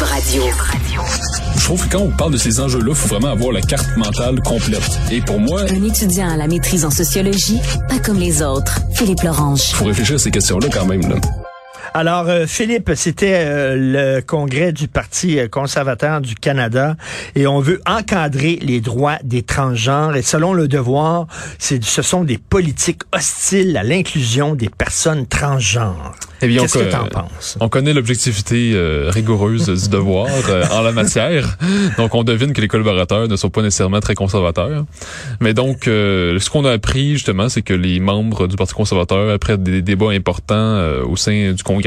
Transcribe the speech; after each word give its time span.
Cube 0.00 0.08
Radio. 0.08 0.42
Je 1.56 1.64
trouve 1.64 1.86
que 1.86 1.92
quand 1.92 2.02
on 2.02 2.10
parle 2.10 2.32
de 2.32 2.38
ces 2.38 2.58
enjeux-là, 2.58 2.86
il 2.88 2.94
faut 2.94 3.08
vraiment 3.08 3.32
avoir 3.32 3.52
la 3.52 3.60
carte 3.60 3.96
mentale 3.98 4.40
complète. 4.40 4.98
Et 5.10 5.20
pour 5.20 5.38
moi... 5.38 5.62
Un 5.62 5.84
étudiant 5.84 6.30
à 6.30 6.36
la 6.36 6.46
maîtrise 6.48 6.86
en 6.86 6.90
sociologie, 6.90 7.58
pas 7.88 7.98
comme 7.98 8.18
les 8.18 8.42
autres. 8.42 8.78
Philippe 8.94 9.20
Lorange. 9.22 9.60
Il 9.68 9.74
faut 9.74 9.84
réfléchir 9.84 10.14
à 10.14 10.18
ces 10.18 10.30
questions-là 10.30 10.68
quand 10.72 10.86
même. 10.86 11.02
Là. 11.02 11.16
Alors, 11.92 12.28
euh, 12.28 12.46
Philippe, 12.46 12.92
c'était 12.94 13.42
euh, 13.44 13.74
le 13.76 14.20
congrès 14.20 14.72
du 14.72 14.86
Parti 14.86 15.38
conservateur 15.50 16.20
du 16.20 16.36
Canada 16.36 16.96
et 17.34 17.48
on 17.48 17.58
veut 17.58 17.80
encadrer 17.84 18.58
les 18.62 18.80
droits 18.80 19.18
des 19.24 19.42
transgenres. 19.42 20.14
Et 20.14 20.22
selon 20.22 20.52
le 20.52 20.68
devoir, 20.68 21.26
ce 21.58 22.02
sont 22.02 22.22
des 22.22 22.38
politiques 22.38 23.02
hostiles 23.12 23.76
à 23.76 23.82
l'inclusion 23.82 24.54
des 24.54 24.68
personnes 24.68 25.26
transgenres. 25.26 26.14
Eh 26.42 26.46
bien, 26.46 26.62
Qu'est-ce 26.62 26.78
que 26.78 26.90
tu 26.90 26.96
en 26.96 27.06
penses? 27.06 27.58
On 27.60 27.68
connaît 27.68 27.92
l'objectivité 27.92 28.72
euh, 28.74 29.10
rigoureuse 29.12 29.66
du 29.66 29.88
devoir 29.90 30.28
en 30.72 30.80
la 30.80 30.92
matière. 30.92 31.58
Donc, 31.98 32.14
on 32.14 32.24
devine 32.24 32.52
que 32.52 32.60
les 32.60 32.68
collaborateurs 32.68 33.28
ne 33.28 33.36
sont 33.36 33.50
pas 33.50 33.62
nécessairement 33.62 34.00
très 34.00 34.14
conservateurs. 34.14 34.84
Mais 35.40 35.54
donc, 35.54 35.80
ce 35.84 36.50
qu'on 36.50 36.64
a 36.64 36.72
appris, 36.72 37.12
justement, 37.12 37.48
c'est 37.48 37.62
que 37.62 37.74
les 37.74 38.00
membres 38.00 38.46
du 38.46 38.56
Parti 38.56 38.72
conservateur, 38.74 39.30
après 39.30 39.58
des 39.58 39.82
débats 39.82 40.10
importants 40.12 40.82
au 41.06 41.16
sein 41.16 41.52
du 41.52 41.62
congrès, 41.62 41.79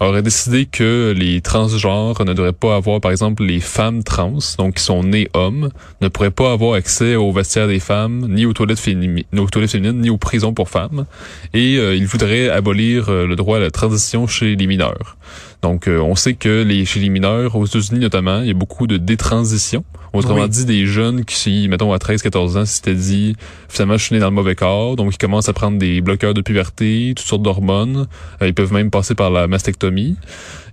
aurait 0.00 0.22
décidé 0.22 0.66
que 0.66 1.14
les 1.16 1.40
transgenres 1.40 2.24
ne 2.24 2.32
devraient 2.32 2.52
pas 2.52 2.76
avoir, 2.76 3.00
par 3.00 3.10
exemple, 3.10 3.44
les 3.44 3.60
femmes 3.60 4.02
trans, 4.02 4.38
donc 4.58 4.74
qui 4.74 4.82
sont 4.82 5.02
nées 5.02 5.28
hommes, 5.34 5.70
ne 6.00 6.08
pourraient 6.08 6.30
pas 6.30 6.52
avoir 6.52 6.74
accès 6.74 7.16
aux 7.16 7.32
vestiaires 7.32 7.68
des 7.68 7.80
femmes, 7.80 8.26
ni 8.28 8.46
aux 8.46 8.52
toilettes, 8.52 8.80
féminines, 8.80 10.00
ni 10.00 10.10
aux 10.10 10.18
prisons 10.18 10.54
pour 10.54 10.68
femmes. 10.68 11.06
Et 11.54 11.76
euh, 11.76 11.94
ils 11.94 12.06
voudraient 12.06 12.48
abolir 12.48 13.08
euh, 13.08 13.26
le 13.26 13.36
droit 13.36 13.58
à 13.58 13.60
la 13.60 13.70
transition 13.70 14.26
chez 14.26 14.56
les 14.56 14.66
mineurs. 14.66 15.16
Donc, 15.62 15.86
euh, 15.86 16.00
on 16.00 16.16
sait 16.16 16.34
que 16.34 16.62
les, 16.62 16.84
chez 16.84 16.98
les 16.98 17.08
mineurs, 17.08 17.54
aux 17.54 17.64
États-Unis 17.64 18.00
notamment, 18.00 18.40
il 18.40 18.48
y 18.48 18.50
a 18.50 18.54
beaucoup 18.54 18.88
de 18.88 18.96
détransition. 18.96 19.84
Autrement 20.12 20.46
dit, 20.46 20.66
des 20.66 20.84
jeunes 20.84 21.24
qui, 21.24 21.68
mettons, 21.68 21.94
à 21.94 21.96
13-14 21.96 22.58
ans, 22.58 22.66
s'étaient 22.66 22.94
dit, 22.94 23.34
finalement, 23.70 23.96
je 23.96 24.04
suis 24.04 24.14
né 24.14 24.20
dans 24.20 24.28
le 24.28 24.34
mauvais 24.34 24.54
corps, 24.54 24.94
donc 24.94 25.14
ils 25.14 25.18
commencent 25.18 25.48
à 25.48 25.54
prendre 25.54 25.78
des 25.78 26.02
bloqueurs 26.02 26.34
de 26.34 26.42
puberté, 26.42 27.14
toutes 27.16 27.26
sortes 27.26 27.42
d'hormones. 27.42 28.08
Euh, 28.42 28.48
ils 28.48 28.52
peuvent 28.52 28.74
même 28.74 28.90
passer 28.90 29.14
par 29.14 29.30
la 29.30 29.46
mastectomie. 29.46 30.16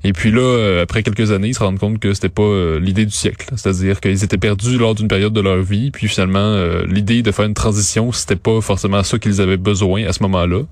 Et 0.03 0.11
puis 0.11 0.31
là, 0.31 0.41
euh, 0.41 0.83
après 0.83 1.03
quelques 1.03 1.31
années, 1.31 1.49
ils 1.49 1.53
se 1.53 1.59
rendent 1.59 1.79
compte 1.79 1.99
que 1.99 2.13
c'était 2.13 2.27
pas 2.27 2.79
l'idée 2.81 3.05
du 3.05 3.13
siècle. 3.13 3.47
C'est-à-dire 3.55 4.01
qu'ils 4.01 4.23
étaient 4.25 4.37
perdus 4.37 4.77
lors 4.77 4.95
d'une 4.95 5.07
période 5.07 5.31
de 5.31 5.41
leur 5.41 5.61
vie, 5.61 5.91
puis 5.91 6.09
finalement, 6.09 6.57
l'idée 6.85 7.21
de 7.21 7.31
faire 7.31 7.45
une 7.45 7.53
transition, 7.53 8.11
c'était 8.11 8.35
pas 8.35 8.59
forcément 8.59 9.03
ça 9.03 9.19
qu'ils 9.19 9.39
avaient 9.39 9.57
besoin 9.57 10.03
à 10.05 10.11
ce 10.11 10.21
moment-là. 10.23 10.63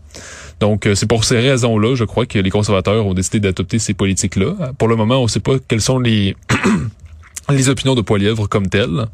Donc, 0.60 0.90
c'est 0.96 1.06
pour 1.06 1.24
ces 1.24 1.40
raisons-là, 1.40 1.96
je 1.96 2.04
crois 2.04 2.26
que 2.26 2.40
les 2.40 2.50
conservateurs 2.50 3.06
ont 3.06 3.14
décidé 3.14 3.40
d'adopter 3.40 3.78
ces 3.80 3.94
politiques-là. 3.94 4.72
Pour 4.78 4.88
le 4.88 4.96
moment, 4.96 5.20
on 5.20 5.24
ne 5.24 5.28
sait 5.28 5.40
pas 5.40 5.54
quelles 5.68 5.82
sont 5.82 6.00
les 6.00 6.36
les 7.50 7.70
opinions 7.70 7.96
de 7.96 8.02
Poilièvre 8.02 8.48
comme 8.50 8.68
telles. 8.68 9.06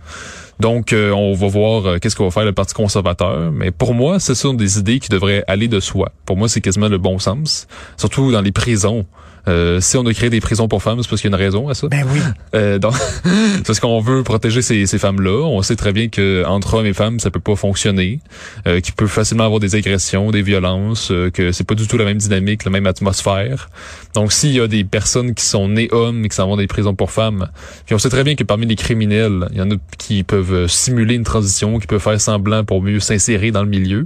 Donc, 0.59 0.93
euh, 0.93 1.11
on 1.11 1.33
va 1.33 1.47
voir 1.47 1.85
euh, 1.85 1.97
qu'est-ce 1.99 2.15
qu'on 2.15 2.25
va 2.25 2.31
faire 2.31 2.45
le 2.45 2.53
Parti 2.53 2.73
conservateur. 2.73 3.51
Mais 3.51 3.71
pour 3.71 3.93
moi, 3.93 4.19
ce 4.19 4.33
sont 4.33 4.53
des 4.53 4.79
idées 4.79 4.99
qui 4.99 5.09
devraient 5.09 5.43
aller 5.47 5.67
de 5.67 5.79
soi. 5.79 6.11
Pour 6.25 6.37
moi, 6.37 6.47
c'est 6.47 6.61
quasiment 6.61 6.89
le 6.89 6.97
bon 6.97 7.19
sens. 7.19 7.67
Surtout 7.97 8.31
dans 8.31 8.41
les 8.41 8.51
prisons. 8.51 9.05
Euh, 9.47 9.81
si 9.81 9.97
on 9.97 10.05
a 10.05 10.13
créé 10.13 10.29
des 10.29 10.39
prisons 10.39 10.67
pour 10.67 10.81
femmes, 10.81 11.01
c'est 11.01 11.09
parce 11.09 11.21
qu'il 11.21 11.29
y 11.29 11.33
a 11.33 11.37
une 11.37 11.43
raison 11.43 11.69
à 11.69 11.73
ça. 11.73 11.87
Ben 11.87 12.05
oui. 12.11 12.19
Euh, 12.55 12.77
donc, 12.77 12.93
c'est 13.23 13.63
parce 13.65 13.79
qu'on 13.79 13.99
veut 13.99 14.21
protéger 14.21 14.61
ces, 14.61 14.85
ces 14.85 14.99
femmes-là. 14.99 15.43
On 15.43 15.63
sait 15.63 15.75
très 15.75 15.91
bien 15.91 16.09
que 16.09 16.43
entre 16.45 16.75
hommes 16.75 16.85
et 16.85 16.93
femmes, 16.93 17.19
ça 17.19 17.31
peut 17.31 17.39
pas 17.39 17.55
fonctionner, 17.55 18.19
euh, 18.67 18.79
qu'il 18.79 18.93
peut 18.93 19.07
facilement 19.07 19.43
avoir 19.43 19.59
des 19.59 19.73
agressions, 19.73 20.29
des 20.29 20.43
violences, 20.43 21.09
euh, 21.09 21.31
que 21.31 21.51
c'est 21.51 21.63
pas 21.63 21.73
du 21.73 21.87
tout 21.87 21.97
la 21.97 22.05
même 22.05 22.17
dynamique, 22.17 22.63
la 22.63 22.69
même 22.69 22.85
atmosphère. 22.85 23.69
Donc, 24.13 24.31
s'il 24.31 24.51
y 24.51 24.59
a 24.59 24.67
des 24.67 24.83
personnes 24.83 25.33
qui 25.33 25.43
sont 25.43 25.67
nées 25.67 25.87
hommes 25.91 26.25
et 26.25 26.29
qui 26.29 26.35
s'en 26.35 26.47
vont 26.47 26.57
des 26.57 26.67
prisons 26.67 26.93
pour 26.93 27.11
femmes, 27.11 27.49
puis 27.87 27.95
on 27.95 27.97
sait 27.97 28.09
très 28.09 28.23
bien 28.23 28.35
que 28.35 28.43
parmi 28.43 28.67
les 28.67 28.75
criminels, 28.75 29.47
il 29.51 29.57
y 29.57 29.61
en 29.61 29.71
a 29.71 29.75
qui 29.97 30.23
peuvent 30.23 30.67
simuler 30.67 31.15
une 31.15 31.23
transition, 31.23 31.79
qui 31.79 31.87
peuvent 31.87 32.01
faire 32.01 32.21
semblant 32.21 32.63
pour 32.63 32.83
mieux 32.83 32.99
s'insérer 32.99 33.49
dans 33.49 33.63
le 33.63 33.69
milieu. 33.69 34.05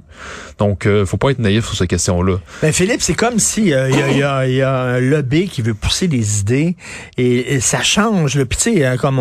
Donc, 0.57 0.85
euh, 0.85 1.05
faut 1.05 1.17
pas 1.17 1.31
être 1.31 1.39
naïf 1.39 1.65
sur 1.65 1.75
ces 1.75 1.87
questions-là. 1.87 2.37
Ben 2.61 2.71
Philippe, 2.71 3.01
c'est 3.01 3.13
comme 3.13 3.39
si 3.39 3.61
il 3.61 3.67
y, 3.67 3.73
a, 3.73 3.89
y, 3.89 4.23
a, 4.23 4.47
y 4.47 4.61
a 4.61 5.21
qui 5.27 5.61
veut 5.61 5.73
pousser 5.73 6.07
des 6.07 6.39
idées 6.39 6.75
et, 7.17 7.59
ça 7.59 7.81
change. 7.81 8.41
Puis 8.43 8.57
tu 8.57 8.75
sais, 8.75 8.85
euh, 8.85 8.97
comme 8.97 9.19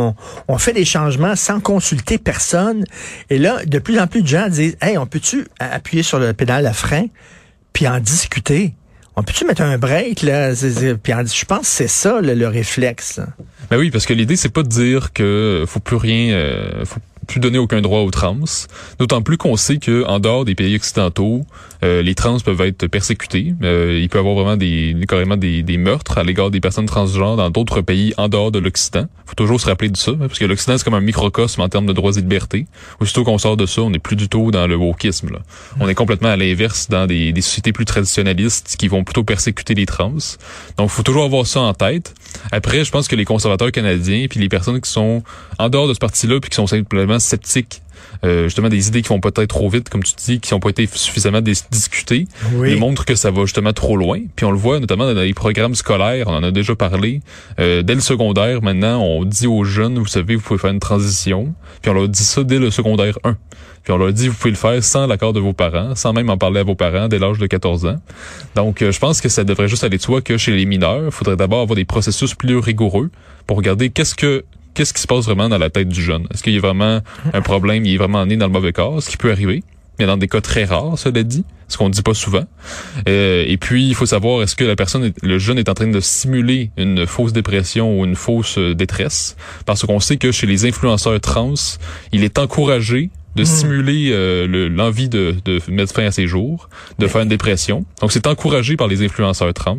on, 0.48 0.58
fait 0.58 0.72
des 0.72 0.84
changements 0.84 1.36
sans 1.36 1.60
consulter 1.60 2.18
personne. 2.18 2.84
Et 3.30 3.38
là, 3.38 3.64
de 3.64 3.78
plus 3.78 3.98
en 3.98 4.06
plus 4.06 4.22
de 4.22 4.26
gens 4.28 4.48
disent, 4.48 4.76
hey, 4.80 4.98
on 4.98 5.06
peut-tu 5.06 5.46
appuyer 5.58 6.02
sur 6.02 6.18
le 6.18 6.32
pédale 6.32 6.66
à 6.66 6.72
frein 6.72 7.06
puis 7.72 7.86
en 7.86 8.00
discuter? 8.00 8.74
On 9.16 9.22
peut-tu 9.22 9.46
mettre 9.46 9.62
un 9.62 9.78
break 9.78 10.22
là? 10.22 10.52
Puis 10.52 11.12
je 11.14 11.44
pense 11.46 11.60
que 11.60 11.66
c'est 11.66 11.88
ça 11.88 12.20
le, 12.20 12.46
réflexe. 12.48 13.20
Ben 13.70 13.78
oui, 13.78 13.90
parce 13.90 14.04
que 14.04 14.12
l'idée 14.12 14.36
c'est 14.36 14.50
pas 14.50 14.62
de 14.62 14.68
dire 14.68 15.12
que 15.14 15.64
faut 15.66 15.80
plus 15.80 15.96
rien, 15.96 16.34
euh, 16.34 16.84
plus 17.26 17.40
donner 17.40 17.58
aucun 17.58 17.80
droit 17.80 18.00
aux 18.00 18.10
trans. 18.10 18.36
D'autant 18.98 19.22
plus 19.22 19.36
qu'on 19.36 19.56
sait 19.56 19.78
que 19.78 20.04
en 20.06 20.18
dehors 20.18 20.44
des 20.44 20.54
pays 20.54 20.76
occidentaux, 20.76 21.44
euh, 21.84 22.02
les 22.02 22.14
trans 22.14 22.38
peuvent 22.40 22.60
être 22.62 22.86
persécutés. 22.86 23.54
Euh, 23.62 23.98
il 24.00 24.08
peut 24.08 24.18
y 24.18 24.20
avoir 24.20 24.34
vraiment 24.34 24.56
des 24.56 24.96
carrément 25.08 25.36
des, 25.36 25.62
des 25.62 25.76
meurtres 25.76 26.18
à 26.18 26.24
l'égard 26.24 26.50
des 26.50 26.60
personnes 26.60 26.86
transgenres 26.86 27.36
dans 27.36 27.50
d'autres 27.50 27.80
pays 27.80 28.14
en 28.16 28.28
dehors 28.28 28.50
de 28.50 28.58
l'Occident. 28.58 29.06
Faut 29.26 29.34
toujours 29.34 29.60
se 29.60 29.66
rappeler 29.66 29.88
de 29.88 29.96
ça, 29.96 30.12
hein, 30.12 30.16
parce 30.20 30.38
que 30.38 30.44
l'Occident 30.44 30.78
c'est 30.78 30.84
comme 30.84 30.94
un 30.94 31.00
microcosme 31.00 31.60
en 31.60 31.68
termes 31.68 31.86
de 31.86 31.92
droits 31.92 32.12
et 32.16 32.20
libertés. 32.20 32.66
Aussitôt 33.00 33.24
qu'on 33.24 33.38
sort 33.38 33.56
de 33.56 33.66
ça, 33.66 33.82
on 33.82 33.90
n'est 33.90 33.98
plus 33.98 34.16
du 34.16 34.28
tout 34.28 34.50
dans 34.50 34.66
le 34.66 34.76
wokisme. 34.76 35.30
Là. 35.30 35.40
On 35.80 35.88
est 35.88 35.94
complètement 35.94 36.28
à 36.28 36.36
l'inverse 36.36 36.88
dans 36.88 37.06
des, 37.06 37.32
des 37.32 37.40
sociétés 37.40 37.72
plus 37.72 37.84
traditionnalistes 37.84 38.76
qui 38.78 38.88
vont 38.88 39.04
plutôt 39.04 39.24
persécuter 39.24 39.74
les 39.74 39.86
trans. 39.86 40.12
Donc, 40.76 40.90
faut 40.90 41.02
toujours 41.02 41.24
avoir 41.24 41.46
ça 41.46 41.60
en 41.60 41.74
tête. 41.74 42.14
Après, 42.52 42.84
je 42.84 42.90
pense 42.90 43.08
que 43.08 43.16
les 43.16 43.24
conservateurs 43.24 43.72
canadiens 43.72 44.26
puis 44.28 44.40
les 44.40 44.48
personnes 44.48 44.80
qui 44.80 44.90
sont 44.90 45.22
en 45.58 45.68
dehors 45.68 45.88
de 45.88 45.94
ce 45.94 45.98
parti-là 45.98 46.40
puis 46.40 46.50
qui 46.50 46.56
sont 46.56 46.66
simplement 46.66 47.15
sceptiques 47.18 47.82
euh, 48.24 48.44
justement 48.44 48.68
des 48.68 48.88
idées 48.88 49.02
qui 49.02 49.08
vont 49.08 49.20
peut-être 49.20 49.48
trop 49.48 49.68
vite, 49.68 49.88
comme 49.88 50.02
tu 50.02 50.14
dis, 50.16 50.40
qui 50.40 50.54
n'ont 50.54 50.60
pas 50.60 50.70
été 50.70 50.86
suffisamment 50.86 51.40
discutées, 51.40 52.26
oui. 52.54 52.76
montrent 52.76 53.04
que 53.04 53.14
ça 53.14 53.30
va 53.30 53.42
justement 53.42 53.72
trop 53.72 53.96
loin. 53.96 54.20
Puis 54.34 54.46
on 54.46 54.50
le 54.50 54.58
voit 54.58 54.80
notamment 54.80 55.12
dans 55.12 55.20
les 55.20 55.34
programmes 55.34 55.74
scolaires, 55.74 56.26
on 56.28 56.34
en 56.34 56.42
a 56.42 56.50
déjà 56.50 56.74
parlé. 56.74 57.20
Euh, 57.60 57.82
dès 57.82 57.94
le 57.94 58.00
secondaire, 58.00 58.62
maintenant, 58.62 59.02
on 59.02 59.24
dit 59.24 59.46
aux 59.46 59.64
jeunes, 59.64 59.98
vous 59.98 60.06
savez, 60.06 60.36
vous 60.36 60.42
pouvez 60.42 60.58
faire 60.58 60.70
une 60.70 60.80
transition. 60.80 61.54
Puis 61.82 61.90
on 61.90 61.94
leur 61.94 62.08
dit 62.08 62.24
ça 62.24 62.42
dès 62.42 62.58
le 62.58 62.70
secondaire 62.70 63.18
1. 63.24 63.36
Puis 63.82 63.92
on 63.92 63.98
leur 63.98 64.12
dit, 64.12 64.28
vous 64.28 64.34
pouvez 64.34 64.50
le 64.50 64.56
faire 64.56 64.82
sans 64.82 65.06
l'accord 65.06 65.32
de 65.32 65.38
vos 65.38 65.52
parents, 65.52 65.94
sans 65.94 66.12
même 66.12 66.28
en 66.28 66.36
parler 66.36 66.60
à 66.60 66.64
vos 66.64 66.74
parents 66.74 67.06
dès 67.06 67.20
l'âge 67.20 67.38
de 67.38 67.46
14 67.46 67.86
ans. 67.86 68.00
Donc, 68.56 68.82
euh, 68.82 68.90
je 68.90 68.98
pense 68.98 69.20
que 69.20 69.28
ça 69.28 69.44
devrait 69.44 69.68
juste 69.68 69.84
aller 69.84 69.98
de 69.98 70.02
soi 70.02 70.22
que 70.22 70.36
chez 70.36 70.52
les 70.52 70.66
mineurs, 70.66 71.04
il 71.04 71.12
faudrait 71.12 71.36
d'abord 71.36 71.60
avoir 71.60 71.76
des 71.76 71.84
processus 71.84 72.34
plus 72.34 72.58
rigoureux 72.58 73.10
pour 73.46 73.56
regarder 73.56 73.90
qu'est-ce 73.90 74.16
que 74.16 74.44
qu'est-ce 74.76 74.92
qui 74.92 75.00
se 75.00 75.06
passe 75.06 75.24
vraiment 75.24 75.48
dans 75.48 75.58
la 75.58 75.70
tête 75.70 75.88
du 75.88 76.02
jeune? 76.02 76.26
Est-ce 76.32 76.42
qu'il 76.42 76.52
y 76.52 76.58
a 76.58 76.60
vraiment 76.60 77.00
un 77.32 77.42
problème, 77.42 77.84
il 77.84 77.94
est 77.94 77.96
vraiment 77.96 78.24
né 78.26 78.36
dans 78.36 78.46
le 78.46 78.52
mauvais 78.52 78.72
corps, 78.72 79.02
ce 79.02 79.08
qui 79.08 79.16
peut 79.16 79.32
arriver? 79.32 79.64
Mais 79.98 80.04
dans 80.04 80.18
des 80.18 80.28
cas 80.28 80.42
très 80.42 80.64
rares, 80.64 80.98
cela 80.98 81.22
dit, 81.22 81.44
ce 81.68 81.78
qu'on 81.78 81.88
ne 81.88 81.94
dit 81.94 82.02
pas 82.02 82.12
souvent. 82.12 82.44
Euh, 83.08 83.44
et 83.46 83.56
puis, 83.56 83.88
il 83.88 83.94
faut 83.94 84.04
savoir, 84.04 84.42
est-ce 84.42 84.54
que 84.54 84.64
la 84.64 84.76
personne, 84.76 85.10
le 85.22 85.38
jeune 85.38 85.58
est 85.58 85.70
en 85.70 85.74
train 85.74 85.86
de 85.86 86.00
simuler 86.00 86.70
une 86.76 87.06
fausse 87.06 87.32
dépression 87.32 87.98
ou 87.98 88.04
une 88.04 88.14
fausse 88.14 88.58
euh, 88.58 88.74
détresse? 88.74 89.36
Parce 89.64 89.86
qu'on 89.86 89.98
sait 89.98 90.18
que 90.18 90.32
chez 90.32 90.46
les 90.46 90.66
influenceurs 90.66 91.18
trans, 91.20 91.54
il 92.12 92.24
est 92.24 92.38
encouragé 92.38 93.08
de 93.36 93.42
hmm. 93.42 93.46
simuler 93.46 94.10
euh, 94.12 94.68
l'envie 94.68 95.08
de, 95.08 95.36
de, 95.44 95.60
mettre 95.68 95.92
fin 95.92 96.06
à 96.06 96.10
ses 96.10 96.26
jours, 96.26 96.68
de 96.98 97.06
faire 97.06 97.20
une 97.20 97.28
dépression. 97.28 97.84
Donc, 98.00 98.10
c'est 98.10 98.26
encouragé 98.26 98.76
par 98.76 98.88
les 98.88 99.04
influenceurs 99.04 99.52
trans. 99.52 99.76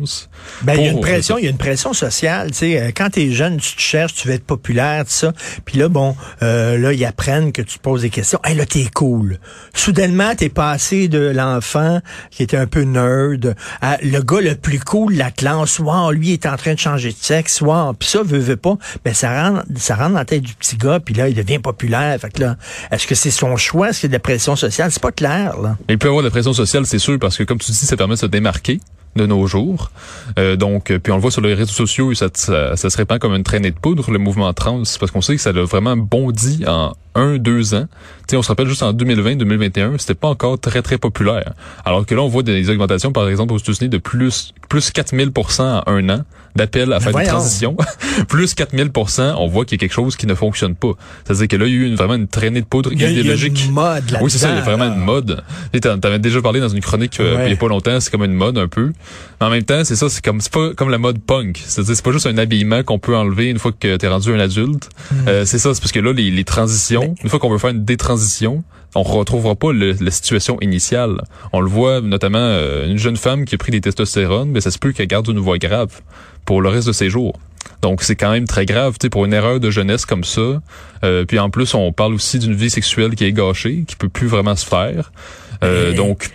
Ben, 0.62 0.74
il 0.74 0.84
y 0.84 0.88
a 0.88 0.92
une 0.92 1.00
pression, 1.00 1.38
il 1.38 1.44
y 1.44 1.46
a 1.48 1.50
une 1.50 1.58
pression 1.58 1.92
sociale. 1.92 2.52
Tu 2.52 2.58
sais, 2.58 2.80
euh, 2.80 2.90
quand 2.94 3.10
t'es 3.10 3.32
jeune, 3.32 3.56
tu 3.56 3.74
te 3.74 3.80
cherches, 3.80 4.14
tu 4.14 4.28
veux 4.28 4.34
être 4.34 4.44
populaire, 4.44 5.04
tout 5.04 5.10
ça. 5.10 5.32
Puis 5.64 5.78
là, 5.78 5.88
bon, 5.88 6.14
euh, 6.42 6.78
là, 6.78 6.92
ils 6.92 7.04
apprennent 7.04 7.50
que 7.50 7.62
tu 7.62 7.78
te 7.78 7.82
poses 7.82 8.02
des 8.02 8.10
questions. 8.10 8.38
Hey, 8.44 8.54
là, 8.54 8.64
t'es 8.64 8.86
cool. 8.94 9.40
Soudainement, 9.74 10.34
t'es 10.36 10.50
passé 10.50 11.08
de 11.08 11.32
l'enfant 11.34 12.00
qui 12.30 12.44
était 12.44 12.56
un 12.56 12.66
peu 12.66 12.82
nerd 12.82 13.56
à 13.80 13.98
le 14.02 14.20
gars 14.20 14.40
le 14.40 14.54
plus 14.54 14.78
cool 14.78 15.14
de 15.14 15.18
la 15.18 15.32
classe. 15.32 15.80
Wow, 15.80 16.12
lui 16.12 16.32
est 16.32 16.46
en 16.46 16.56
train 16.56 16.74
de 16.74 16.78
changer 16.78 17.10
de 17.10 17.18
sexe. 17.20 17.60
Wow, 17.60 17.94
puis 17.94 18.08
ça, 18.08 18.22
veut, 18.22 18.38
veut 18.38 18.56
pas. 18.56 18.76
Ben, 19.04 19.14
ça 19.14 19.50
rentre, 19.50 19.64
ça 19.76 19.96
rentre 19.96 20.10
dans 20.10 20.18
la 20.18 20.24
tête 20.24 20.42
du 20.42 20.54
petit 20.54 20.76
gars. 20.76 21.00
Puis 21.00 21.14
là, 21.14 21.28
il 21.28 21.34
devient 21.34 21.58
populaire. 21.58 22.16
Fait 22.20 22.30
que 22.30 22.40
là, 22.40 22.56
est-ce 22.92 23.06
que 23.08 23.16
c'est 23.16 23.32
son 23.32 23.47
choix, 23.56 23.90
qu'il 23.90 24.04
y 24.04 24.06
a 24.06 24.08
de 24.08 24.12
la 24.14 24.20
pression 24.20 24.56
sociale? 24.56 24.90
C'est 24.92 25.02
pas 25.02 25.12
clair, 25.12 25.58
là. 25.60 25.76
Il 25.88 25.98
peut 25.98 26.06
y 26.06 26.10
avoir 26.10 26.22
de 26.22 26.28
la 26.28 26.30
pression 26.30 26.52
sociale, 26.52 26.86
c'est 26.86 26.98
sûr, 26.98 27.18
parce 27.18 27.36
que 27.36 27.44
comme 27.44 27.58
tu 27.58 27.70
dis, 27.70 27.76
ça 27.76 27.96
permet 27.96 28.14
de 28.14 28.20
se 28.20 28.26
démarquer 28.26 28.80
de 29.16 29.26
nos 29.26 29.46
jours. 29.46 29.90
Euh, 30.38 30.56
donc, 30.56 30.92
puis 31.02 31.12
on 31.12 31.16
le 31.16 31.22
voit 31.22 31.30
sur 31.30 31.40
les 31.40 31.54
réseaux 31.54 31.72
sociaux, 31.72 32.14
ça, 32.14 32.28
ça, 32.32 32.76
se 32.76 32.96
répand 32.96 33.18
comme 33.18 33.34
une 33.34 33.42
traînée 33.42 33.70
de 33.70 33.78
poudre, 33.78 34.10
le 34.10 34.18
mouvement 34.18 34.52
trans, 34.52 34.82
parce 35.00 35.10
qu'on 35.10 35.22
sait 35.22 35.36
que 35.36 35.42
ça 35.42 35.50
a 35.50 35.64
vraiment 35.64 35.96
bondi 35.96 36.64
en 36.66 36.94
un, 37.14 37.38
deux 37.38 37.74
ans, 37.74 37.86
sais, 38.28 38.36
on 38.36 38.42
se 38.42 38.48
rappelle 38.48 38.68
juste 38.68 38.82
en 38.82 38.92
2020-2021, 38.92 39.98
c'était 39.98 40.14
pas 40.14 40.28
encore 40.28 40.58
très, 40.58 40.82
très 40.82 40.98
populaire. 40.98 41.54
Alors 41.84 42.04
que 42.06 42.14
là, 42.14 42.22
on 42.22 42.28
voit 42.28 42.42
des 42.42 42.70
augmentations, 42.70 43.12
par 43.12 43.28
exemple, 43.28 43.54
aux 43.54 43.58
États-Unis 43.58 43.88
de 43.88 43.98
plus, 43.98 44.54
plus 44.68 44.90
4000% 44.90 45.62
en 45.62 45.82
un 45.86 46.08
an 46.10 46.22
d'appels 46.56 46.92
à 46.92 47.00
faire 47.00 47.16
une 47.16 47.26
transition. 47.26 47.76
plus 48.28 48.54
4000% 48.54 49.34
on 49.38 49.46
voit 49.46 49.64
qu'il 49.64 49.76
y 49.76 49.78
a 49.78 49.80
quelque 49.80 49.94
chose 49.94 50.16
qui 50.16 50.26
ne 50.26 50.34
fonctionne 50.34 50.74
pas. 50.74 50.92
C'est-à-dire 51.24 51.48
que 51.48 51.56
là, 51.56 51.66
il 51.66 51.72
y 51.72 51.76
a 51.76 51.78
eu 51.78 51.86
une, 51.86 51.94
vraiment 51.94 52.14
une 52.14 52.28
traînée 52.28 52.60
de 52.60 52.66
poudre 52.66 52.92
idéologique. 52.92 53.52
Il 53.54 53.60
y 53.60 53.62
a 53.62 53.66
une 53.66 53.72
mode 53.72 54.10
là 54.10 54.18
Oui, 54.22 54.30
c'est 54.30 54.38
ça, 54.38 54.50
il 54.50 54.56
y 54.56 54.58
a 54.58 54.62
vraiment 54.62 54.86
une 54.86 55.00
mode. 55.00 55.42
Tu 55.72 55.88
avais 55.88 56.18
déjà 56.18 56.40
parlé 56.42 56.60
dans 56.60 56.68
une 56.68 56.80
chronique 56.80 57.18
euh, 57.20 57.44
il 57.46 57.50
y 57.50 57.54
a 57.54 57.56
pas 57.56 57.68
longtemps, 57.68 58.00
c'est 58.00 58.10
comme 58.10 58.24
une 58.24 58.34
mode 58.34 58.58
un 58.58 58.68
peu. 58.68 58.92
En 59.40 59.50
même 59.50 59.62
temps, 59.62 59.84
c'est 59.84 59.96
ça, 59.96 60.08
c'est 60.08 60.24
comme 60.24 60.40
c'est 60.40 60.52
pas 60.52 60.74
comme 60.74 60.90
la 60.90 60.98
mode 60.98 61.20
punk. 61.20 61.62
C'est-à-dire 61.64 61.96
c'est 61.96 62.04
pas 62.04 62.12
juste 62.12 62.26
un 62.26 62.38
habillement 62.38 62.82
qu'on 62.82 62.98
peut 62.98 63.16
enlever 63.16 63.48
une 63.48 63.58
fois 63.58 63.72
que 63.72 63.96
tu 63.96 64.04
es 64.04 64.08
rendu 64.08 64.32
un 64.32 64.40
adulte. 64.40 64.88
Hmm. 65.10 65.28
Euh, 65.28 65.44
c'est 65.44 65.58
ça, 65.58 65.74
c'est 65.74 65.80
parce 65.80 65.92
que 65.92 66.00
là, 66.00 66.12
les, 66.12 66.30
les 66.30 66.44
transitions, 66.44 67.14
une 67.22 67.28
fois 67.28 67.38
qu'on 67.38 67.50
veut 67.50 67.58
faire 67.58 67.70
une 67.70 67.84
détransition, 67.84 68.64
on 68.94 69.02
retrouvera 69.02 69.54
pas 69.54 69.72
la 69.72 70.10
situation 70.10 70.58
initiale. 70.60 71.22
On 71.52 71.60
le 71.60 71.68
voit 71.68 72.00
notamment 72.00 72.38
euh, 72.38 72.86
une 72.86 72.98
jeune 72.98 73.16
femme 73.16 73.44
qui 73.44 73.54
a 73.54 73.58
pris 73.58 73.70
des 73.70 73.80
testostérones, 73.80 74.50
mais 74.50 74.60
ça 74.60 74.70
se 74.70 74.78
peut 74.78 74.92
qu'elle 74.92 75.06
garde 75.06 75.28
une 75.28 75.38
voix 75.38 75.58
grave 75.58 76.00
pour 76.44 76.62
le 76.62 76.68
reste 76.68 76.86
de 76.86 76.92
ses 76.92 77.10
jours. 77.10 77.38
Donc 77.82 78.02
c'est 78.02 78.16
quand 78.16 78.32
même 78.32 78.46
très 78.46 78.66
grave, 78.66 78.94
tu 78.94 79.06
sais, 79.06 79.10
pour 79.10 79.24
une 79.24 79.32
erreur 79.32 79.60
de 79.60 79.70
jeunesse 79.70 80.06
comme 80.06 80.24
ça. 80.24 80.60
Euh, 81.04 81.24
puis 81.24 81.38
en 81.38 81.50
plus, 81.50 81.74
on 81.74 81.92
parle 81.92 82.14
aussi 82.14 82.38
d'une 82.38 82.54
vie 82.54 82.70
sexuelle 82.70 83.14
qui 83.14 83.24
est 83.24 83.32
gâchée, 83.32 83.84
qui 83.86 83.96
peut 83.96 84.08
plus 84.08 84.26
vraiment 84.26 84.56
se 84.56 84.66
faire. 84.66 85.12
Euh, 85.62 85.92
donc 85.92 86.30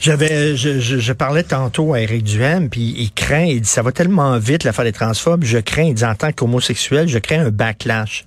j'avais, 0.00 0.56
je, 0.56 0.78
je, 0.78 1.12
parlais 1.12 1.42
tantôt 1.42 1.94
à 1.94 2.00
Eric 2.00 2.22
Duhem, 2.22 2.70
puis 2.70 2.94
il 2.96 3.10
craint, 3.12 3.44
il 3.44 3.60
dit 3.60 3.68
ça 3.68 3.82
va 3.82 3.92
tellement 3.92 4.38
vite 4.38 4.64
l'affaire 4.64 4.84
des 4.84 4.92
transphobes, 4.92 5.44
je 5.44 5.58
crains, 5.58 5.84
il 5.84 5.94
dit 5.94 6.04
en 6.04 6.14
tant 6.14 6.32
qu'homosexuel, 6.32 7.08
je 7.08 7.18
crains 7.18 7.46
un 7.46 7.50
backlash 7.50 8.24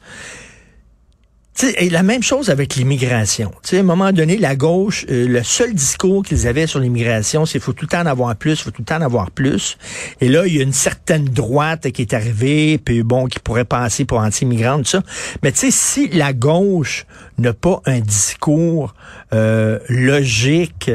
et 1.61 1.89
la 1.89 2.03
même 2.03 2.23
chose 2.23 2.49
avec 2.49 2.75
l'immigration. 2.75 3.51
À 3.71 3.75
un 3.75 3.83
moment 3.83 4.11
donné, 4.11 4.37
la 4.37 4.55
gauche, 4.55 5.05
euh, 5.09 5.27
le 5.27 5.43
seul 5.43 5.73
discours 5.73 6.23
qu'ils 6.23 6.47
avaient 6.47 6.65
sur 6.65 6.79
l'immigration, 6.79 7.45
c'est 7.45 7.59
faut 7.59 7.73
tout 7.73 7.85
le 7.85 7.89
temps 7.89 8.01
en 8.01 8.07
avoir 8.07 8.35
plus, 8.35 8.61
faut 8.61 8.71
tout 8.71 8.81
le 8.81 8.85
temps 8.85 8.97
en 8.97 9.01
avoir 9.01 9.29
plus. 9.29 9.77
Et 10.19 10.29
là, 10.29 10.47
il 10.47 10.55
y 10.55 10.59
a 10.59 10.63
une 10.63 10.73
certaine 10.73 11.25
droite 11.25 11.91
qui 11.91 12.01
est 12.01 12.13
arrivée, 12.13 12.79
puis 12.79 13.03
bon, 13.03 13.27
qui 13.27 13.39
pourrait 13.39 13.65
passer 13.65 14.03
pour 14.03 14.19
anti-immigrante, 14.19 14.83
tout 14.83 14.89
ça. 14.89 15.03
Mais 15.43 15.51
tu 15.51 15.59
sais, 15.59 15.71
si 15.71 16.07
la 16.07 16.33
gauche 16.33 17.05
n'a 17.37 17.53
pas 17.53 17.81
un 17.85 17.99
discours 17.99 18.95
euh, 19.33 19.79
logique 19.89 20.91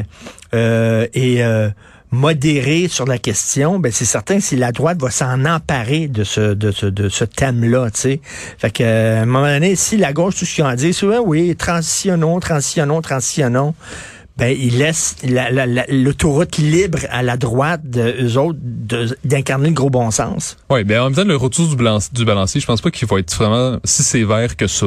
euh, 0.55 1.07
et 1.15 1.43
modéré 2.11 2.89
sur 2.89 3.07
la 3.07 3.19
question, 3.19 3.79
ben 3.79 3.93
c'est 3.93 4.05
certain 4.05 4.41
si 4.41 4.57
la 4.57 4.73
droite 4.73 5.01
va 5.01 5.11
s'en 5.11 5.45
emparer 5.45 6.09
de 6.09 6.25
ce 6.25 6.55
de 6.55 6.71
ce, 6.71 6.87
de 6.87 7.09
ce 7.09 7.25
thème-là, 7.25 7.91
tu 7.91 8.01
sais. 8.01 8.21
Fait 8.59 8.71
que 8.71 8.85
à 8.85 9.23
un 9.23 9.27
moment 9.27 9.47
donné, 9.47 9.77
si 9.77 9.97
la 9.97 10.13
gauche 10.13 10.37
tout 10.37 10.45
ce 10.45 10.55
qu'ils 10.55 10.65
ont 10.65 10.69
à 10.69 10.77
dire, 10.77 10.95
c'est 10.95 11.07
oui, 11.19 11.55
transitionnons, 11.57 12.41
transitionnons, 12.41 13.03
transitionnons 13.03 13.75
ben, 14.39 14.57
il 14.59 14.79
laisse 14.79 15.17
l'autoroute 15.89 16.59
libre 16.59 17.01
à 17.11 17.23
la 17.23 17.37
droite 17.37 17.81
de 17.85 18.37
autres 18.37 18.59
d'incarner 19.25 19.69
le 19.69 19.75
gros 19.75 19.91
bon 19.91 20.11
sens. 20.11 20.57
Oui, 20.71 20.85
ben 20.85 21.01
en 21.01 21.05
même 21.05 21.15
temps, 21.15 21.25
le 21.25 21.37
retour 21.37 21.67
du, 21.67 21.77
du 22.13 22.25
balancier, 22.25 22.61
je 22.61 22.67
pense 22.67 22.81
pas 22.81 22.91
qu'il 22.91 23.09
va 23.09 23.19
être 23.19 23.35
vraiment 23.35 23.79
si 23.85 24.03
sévère 24.03 24.57
que 24.57 24.67
ça. 24.67 24.87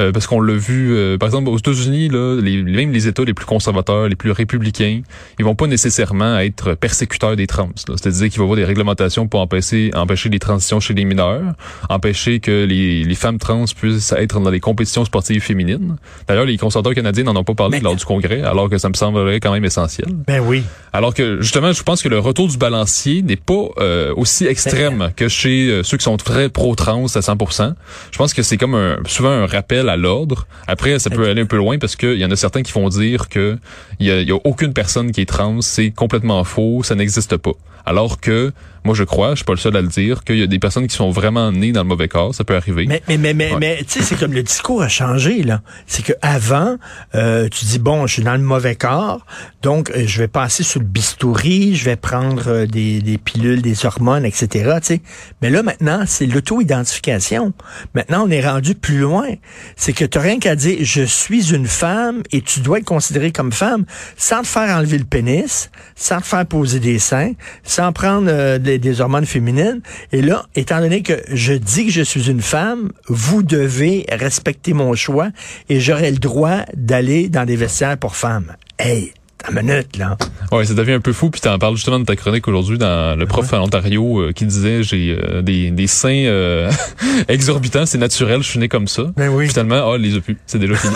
Euh, 0.00 0.12
parce 0.12 0.26
qu'on 0.26 0.40
l'a 0.40 0.54
vu, 0.54 0.94
euh, 0.94 1.18
par 1.18 1.26
exemple, 1.26 1.48
aux 1.48 1.58
États-Unis, 1.58 2.08
là, 2.08 2.40
les, 2.40 2.62
même 2.62 2.92
les 2.92 3.08
États 3.08 3.24
les 3.24 3.34
plus 3.34 3.46
conservateurs, 3.46 4.08
les 4.08 4.16
plus 4.16 4.30
républicains, 4.30 5.02
ils 5.38 5.44
vont 5.44 5.54
pas 5.54 5.66
nécessairement 5.66 6.38
être 6.38 6.74
persécuteurs 6.74 7.36
des 7.36 7.46
trans. 7.46 7.70
C'est-à-dire 7.74 8.28
qu'il 8.28 8.38
va 8.38 8.44
y 8.44 8.46
avoir 8.46 8.56
des 8.56 8.64
réglementations 8.64 9.26
pour 9.26 9.40
empêcher, 9.40 9.90
empêcher 9.94 10.28
les 10.28 10.38
transitions 10.38 10.78
chez 10.78 10.94
les 10.94 11.04
mineurs, 11.04 11.54
empêcher 11.88 12.38
que 12.38 12.64
les, 12.64 13.02
les 13.02 13.14
femmes 13.14 13.38
trans 13.38 13.64
puissent 13.76 14.12
être 14.12 14.40
dans 14.40 14.50
les 14.50 14.60
compétitions 14.60 15.04
sportives 15.04 15.42
féminines. 15.42 15.96
D'ailleurs, 16.28 16.44
les 16.44 16.58
conservateurs 16.58 16.94
canadiens 16.94 17.24
n'en 17.24 17.36
ont 17.36 17.44
pas 17.44 17.54
parlé 17.54 17.80
lors 17.80 17.96
du 17.96 18.04
congrès, 18.04 18.42
alors 18.42 18.70
que 18.70 18.78
ça 18.84 18.90
me 18.90 18.94
semblerait 18.94 19.40
quand 19.40 19.50
même 19.50 19.64
essentiel. 19.64 20.08
Ben 20.26 20.40
oui. 20.40 20.62
Alors 20.92 21.14
que 21.14 21.40
justement, 21.40 21.72
je 21.72 21.82
pense 21.82 22.02
que 22.02 22.10
le 22.10 22.18
retour 22.18 22.48
du 22.48 22.58
balancier 22.58 23.22
n'est 23.22 23.36
pas 23.36 23.70
euh, 23.78 24.12
aussi 24.14 24.44
extrême 24.44 24.98
ben, 24.98 25.10
que 25.10 25.26
chez 25.26 25.70
euh, 25.70 25.82
ceux 25.82 25.96
qui 25.96 26.04
sont 26.04 26.18
très 26.18 26.50
pro-trans 26.50 27.06
à 27.06 27.20
100%. 27.20 27.72
Je 28.10 28.18
pense 28.18 28.34
que 28.34 28.42
c'est 28.42 28.58
comme 28.58 28.74
un, 28.74 28.98
souvent 29.06 29.30
un 29.30 29.46
rappel 29.46 29.88
à 29.88 29.96
l'ordre. 29.96 30.46
Après, 30.66 30.98
ça 30.98 31.08
peut 31.08 31.26
aller 31.26 31.40
un 31.40 31.46
peu 31.46 31.56
loin 31.56 31.78
parce 31.78 31.96
qu'il 31.96 32.18
y 32.18 32.26
en 32.26 32.30
a 32.30 32.36
certains 32.36 32.62
qui 32.62 32.72
vont 32.72 32.90
dire 32.90 33.30
que 33.30 33.56
il 34.00 34.06
y 34.06 34.10
a, 34.10 34.20
y 34.20 34.32
a 34.32 34.38
aucune 34.44 34.74
personne 34.74 35.12
qui 35.12 35.22
est 35.22 35.28
trans, 35.28 35.62
c'est 35.62 35.90
complètement 35.90 36.44
faux, 36.44 36.82
ça 36.82 36.94
n'existe 36.94 37.38
pas. 37.38 37.52
Alors 37.86 38.20
que 38.20 38.52
moi, 38.84 38.94
je 38.94 39.04
crois, 39.04 39.30
je 39.30 39.36
suis 39.36 39.44
pas 39.46 39.54
le 39.54 39.58
seul 39.58 39.74
à 39.76 39.80
le 39.80 39.88
dire, 39.88 40.24
qu'il 40.24 40.36
y 40.36 40.42
a 40.42 40.46
des 40.46 40.58
personnes 40.58 40.86
qui 40.86 40.94
sont 40.94 41.10
vraiment 41.10 41.50
nées 41.50 41.72
dans 41.72 41.82
le 41.82 41.88
mauvais 41.88 42.08
corps. 42.08 42.34
Ça 42.34 42.44
peut 42.44 42.54
arriver. 42.54 42.84
Mais, 42.86 43.02
mais, 43.08 43.16
mais, 43.16 43.32
mais, 43.32 43.52
mais 43.58 43.78
tu 43.78 44.00
sais, 44.00 44.02
c'est 44.02 44.16
comme 44.16 44.34
le 44.34 44.42
discours 44.42 44.82
a 44.82 44.88
changé, 44.88 45.42
là. 45.42 45.62
C'est 45.86 46.04
que 46.04 46.12
avant, 46.20 46.76
euh, 47.14 47.48
tu 47.48 47.64
dis, 47.64 47.78
bon, 47.78 48.06
je 48.06 48.14
suis 48.14 48.22
dans 48.22 48.34
le 48.34 48.42
mauvais 48.42 48.76
corps, 48.76 49.24
donc 49.62 49.90
euh, 49.90 50.04
je 50.06 50.18
vais 50.18 50.28
passer 50.28 50.62
sous 50.62 50.80
le 50.80 50.84
bistouri, 50.84 51.74
je 51.74 51.84
vais 51.86 51.96
prendre 51.96 52.42
euh, 52.48 52.66
des, 52.66 53.00
des 53.00 53.16
pilules, 53.16 53.62
des 53.62 53.86
hormones, 53.86 54.26
etc., 54.26 54.48
tu 54.80 54.86
sais. 54.86 55.00
Mais 55.40 55.48
là, 55.48 55.62
maintenant, 55.62 56.04
c'est 56.06 56.26
l'auto-identification. 56.26 57.54
Maintenant, 57.94 58.24
on 58.26 58.30
est 58.30 58.46
rendu 58.46 58.74
plus 58.74 58.98
loin. 58.98 59.28
C'est 59.76 59.94
que 59.94 60.04
tu 60.04 60.18
rien 60.18 60.38
qu'à 60.38 60.56
dire, 60.56 60.76
je 60.82 61.02
suis 61.02 61.54
une 61.54 61.66
femme 61.66 62.22
et 62.32 62.42
tu 62.42 62.60
dois 62.60 62.78
être 62.78 62.84
considérée 62.84 63.32
comme 63.32 63.52
femme 63.52 63.86
sans 64.18 64.42
te 64.42 64.46
faire 64.46 64.76
enlever 64.76 64.98
le 64.98 65.04
pénis, 65.04 65.70
sans 65.96 66.20
te 66.20 66.26
faire 66.26 66.44
poser 66.44 66.80
des 66.80 66.98
seins, 66.98 67.32
sans 67.62 67.92
prendre 67.92 68.58
des 68.58 68.73
des, 68.78 69.00
hormones 69.00 69.26
féminines. 69.26 69.80
Et 70.12 70.22
là, 70.22 70.46
étant 70.54 70.80
donné 70.80 71.02
que 71.02 71.20
je 71.32 71.54
dis 71.54 71.86
que 71.86 71.92
je 71.92 72.02
suis 72.02 72.30
une 72.30 72.42
femme, 72.42 72.92
vous 73.08 73.42
devez 73.42 74.06
respecter 74.10 74.72
mon 74.72 74.94
choix 74.94 75.30
et 75.68 75.80
j'aurai 75.80 76.10
le 76.10 76.18
droit 76.18 76.60
d'aller 76.74 77.28
dans 77.28 77.44
des 77.44 77.56
vestiaires 77.56 77.98
pour 77.98 78.16
femmes. 78.16 78.56
Hey, 78.78 79.12
minute, 79.52 79.96
là. 79.96 80.16
Ouais, 80.52 80.64
ça 80.64 80.74
devient 80.74 80.92
un 80.92 81.00
peu 81.00 81.12
fou. 81.12 81.30
Puis 81.30 81.40
en 81.48 81.58
parles 81.58 81.76
justement 81.76 81.98
de 81.98 82.04
ta 82.04 82.16
chronique 82.16 82.46
aujourd'hui 82.48 82.78
dans 82.78 83.18
le 83.18 83.26
prof 83.26 83.52
en 83.52 83.62
Ontario 83.62 84.20
euh, 84.20 84.32
qui 84.32 84.46
disait 84.46 84.82
j'ai 84.82 85.18
euh, 85.18 85.42
des, 85.42 85.70
des 85.70 85.86
seins 85.86 86.24
euh, 86.26 86.70
exorbitants, 87.28 87.86
c'est 87.86 87.98
naturel, 87.98 88.42
je 88.42 88.48
suis 88.48 88.58
né 88.58 88.68
comme 88.68 88.88
ça. 88.88 89.04
Ben 89.16 89.28
oui. 89.28 89.48
finalement, 89.48 89.82
oh, 89.86 89.96
les 89.96 90.16
a 90.16 90.20
plus, 90.20 90.36
c'est 90.46 90.58
déjà 90.58 90.74
fini. 90.76 90.94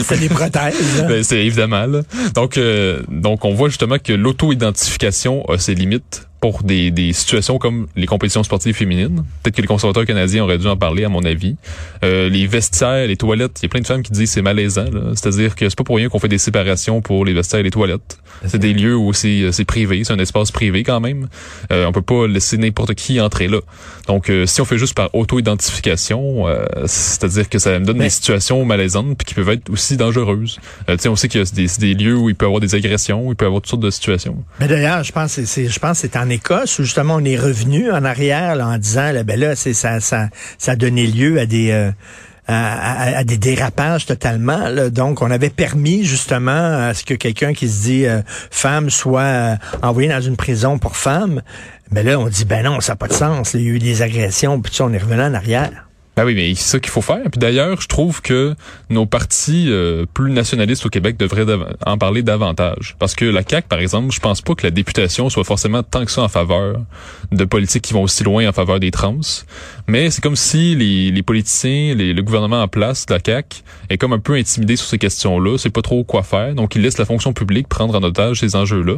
c'est 0.03 0.19
des 0.19 0.29
prothèses. 0.29 1.06
Ben, 1.07 1.23
c'est 1.23 1.45
évidemment. 1.45 1.85
Là. 1.85 2.01
Donc, 2.33 2.59
donc 3.07 3.45
on 3.45 3.53
voit 3.53 3.69
justement 3.69 3.97
que 3.97 4.13
l'auto-identification 4.13 5.45
a 5.50 5.57
ses 5.57 5.75
limites 5.75 6.27
pour 6.41 6.63
des, 6.63 6.89
des 6.89 7.13
situations 7.13 7.59
comme 7.59 7.88
les 7.95 8.07
compétitions 8.07 8.43
sportives 8.43 8.75
féminines. 8.75 9.23
Peut-être 9.43 9.55
que 9.55 9.61
les 9.61 9.67
conservateurs 9.67 10.05
canadiens 10.05 10.43
auraient 10.43 10.57
dû 10.57 10.67
en 10.67 10.75
parler, 10.75 11.05
à 11.05 11.09
mon 11.09 11.23
avis. 11.23 11.55
Euh, 12.03 12.29
les 12.29 12.47
vestiaires, 12.47 13.07
les 13.07 13.15
toilettes, 13.15 13.59
il 13.61 13.63
y 13.63 13.65
a 13.67 13.69
plein 13.69 13.81
de 13.81 13.88
femmes 13.88 14.01
qui 14.01 14.11
disent 14.11 14.31
c'est 14.31 14.41
malaisant. 14.41 14.88
C'est-à-dire 15.15 15.55
que 15.55 15.69
c'est 15.69 15.77
pas 15.77 15.83
pour 15.83 15.97
rien 15.97 16.09
qu'on 16.09 16.19
fait 16.19 16.27
des 16.27 16.39
séparations 16.39 17.01
pour 17.01 17.25
les 17.25 17.33
vestiaires 17.33 17.59
et 17.59 17.63
les 17.63 17.71
toilettes. 17.71 18.17
C'est 18.47 18.57
des 18.57 18.73
lieux 18.73 18.95
où 18.95 19.13
c'est, 19.13 19.41
euh, 19.41 19.51
c'est 19.51 19.65
privé, 19.65 20.03
c'est 20.03 20.13
un 20.13 20.19
espace 20.19 20.51
privé 20.51 20.83
quand 20.83 20.99
même. 20.99 21.27
Euh, 21.71 21.85
on 21.85 21.91
peut 21.91 22.01
pas 22.01 22.27
laisser 22.27 22.57
n'importe 22.57 22.95
qui 22.95 23.19
entrer 23.19 23.47
là. 23.47 23.59
Donc, 24.07 24.29
euh, 24.29 24.45
si 24.45 24.61
on 24.61 24.65
fait 24.65 24.77
juste 24.77 24.95
par 24.95 25.13
auto-identification, 25.13 26.47
euh, 26.47 26.65
c'est-à-dire 26.85 27.49
que 27.49 27.59
ça 27.59 27.77
me 27.79 27.85
donne 27.85 27.99
des 27.99 28.09
situations 28.09 28.65
malaisantes 28.65 29.17
puis 29.17 29.25
qui 29.25 29.33
peuvent 29.33 29.49
être 29.49 29.69
aussi 29.69 29.97
dangereuses. 29.97 30.59
tu 30.88 30.97
sais, 30.97 31.09
on 31.09 31.15
sait 31.15 31.27
qu'il 31.27 31.41
y 31.41 31.43
a 31.43 31.51
des, 31.53 31.67
des, 31.79 31.93
lieux 31.93 32.15
où 32.15 32.29
il 32.29 32.35
peut 32.35 32.45
y 32.45 32.47
avoir 32.47 32.61
des 32.61 32.75
agressions, 32.75 33.27
où 33.27 33.31
il 33.31 33.35
peut 33.35 33.45
y 33.45 33.47
avoir 33.47 33.61
toutes 33.61 33.69
sortes 33.69 33.83
de 33.83 33.91
situations. 33.91 34.44
Mais 34.59 34.67
d'ailleurs, 34.67 35.03
je 35.03 35.11
pense 35.11 35.39
c'est, 35.39 35.67
je 35.67 35.79
pense 35.79 35.99
c'est 35.99 36.15
en 36.15 36.29
Écosse 36.29 36.79
où 36.79 36.83
justement 36.83 37.15
on 37.15 37.25
est 37.25 37.37
revenu 37.37 37.91
en 37.91 38.03
arrière 38.03 38.57
en 38.59 38.77
disant 38.77 39.11
là, 39.11 39.23
ben 39.23 39.39
là 39.39 39.55
c'est 39.55 39.73
ça 39.73 39.99
ça 39.99 40.29
ça 40.57 40.71
a 40.71 40.75
donné 40.75 41.06
lieu 41.07 41.39
à 41.39 41.45
des 41.45 41.92
à, 42.51 43.23
des 43.23 43.37
dérapages 43.37 44.05
totalement. 44.05 44.89
Donc, 44.91 45.21
on 45.21 45.31
avait 45.31 45.49
permis 45.49 46.03
justement 46.03 46.51
à 46.87 46.93
ce 46.93 47.03
que 47.03 47.13
quelqu'un 47.13 47.53
qui 47.53 47.69
se 47.69 47.83
dit 47.83 48.05
euh, 48.05 48.21
femme 48.49 48.89
soit 48.89 49.21
euh, 49.21 49.55
envoyé 49.81 50.09
dans 50.09 50.21
une 50.21 50.35
prison 50.35 50.77
pour 50.77 50.95
femme. 50.95 51.41
Mais 51.91 52.03
là, 52.03 52.19
on 52.19 52.27
dit 52.27 52.45
ben 52.45 52.63
non, 52.63 52.79
ça 52.81 52.93
n'a 52.93 52.97
pas 52.97 53.07
de 53.07 53.13
sens. 53.13 53.53
Il 53.53 53.61
y 53.61 53.67
a 53.67 53.71
eu 53.71 53.79
des 53.79 54.01
agressions, 54.01 54.61
puis 54.61 54.81
on 54.81 54.91
est 54.93 54.97
revenu 54.97 55.21
en 55.21 55.33
arrière. 55.33 55.91
Ben 56.18 56.25
oui, 56.25 56.35
mais 56.35 56.53
c'est 56.56 56.71
ça 56.71 56.80
qu'il 56.80 56.91
faut 56.91 57.01
faire. 57.01 57.21
Puis 57.31 57.39
d'ailleurs, 57.39 57.80
je 57.80 57.87
trouve 57.87 58.21
que 58.21 58.53
nos 58.89 59.06
partis 59.06 59.68
euh, 59.69 60.06
plus 60.13 60.31
nationalistes 60.31 60.85
au 60.85 60.89
Québec 60.89 61.15
devraient 61.15 61.45
en 61.85 61.97
parler 61.97 62.21
davantage. 62.21 62.97
Parce 62.99 63.15
que 63.15 63.23
la 63.23 63.44
CAQ, 63.47 63.68
par 63.69 63.80
exemple, 63.80 64.13
je 64.13 64.19
pense 64.19 64.41
pas 64.41 64.53
que 64.53 64.68
la 64.68 64.71
députation 64.71 65.30
soit 65.30 65.45
forcément 65.45 65.83
tant 65.83 66.03
que 66.03 66.11
ça 66.11 66.21
en 66.21 66.27
faveur 66.27 66.81
de 67.31 67.45
politiques 67.45 67.83
qui 67.83 67.94
vont 67.94 68.03
aussi 68.03 68.25
loin 68.25 68.45
en 68.47 68.51
faveur 68.51 68.81
des 68.81 68.91
trans. 68.91 69.21
Mais 69.87 70.09
c'est 70.09 70.21
comme 70.21 70.35
si 70.35 70.75
les, 70.75 71.11
les 71.11 71.23
politiciens, 71.23 71.95
les, 71.95 72.13
le 72.13 72.21
gouvernement 72.21 72.61
en 72.61 72.68
place, 72.68 73.06
la 73.09 73.19
CAQ, 73.25 73.63
est 73.89 73.97
comme 73.97 74.11
un 74.11 74.19
peu 74.19 74.33
intimidé 74.33 74.75
sur 74.75 74.87
ces 74.87 74.97
questions-là. 74.97 75.57
C'est 75.57 75.69
pas 75.69 75.81
trop 75.81 76.03
quoi 76.03 76.23
faire. 76.23 76.56
Donc, 76.56 76.75
ils 76.75 76.81
laissent 76.81 76.97
la 76.97 77.06
fonction 77.06 77.31
publique 77.31 77.69
prendre 77.69 77.95
en 77.95 78.03
otage 78.03 78.41
ces 78.41 78.57
enjeux-là. 78.57 78.95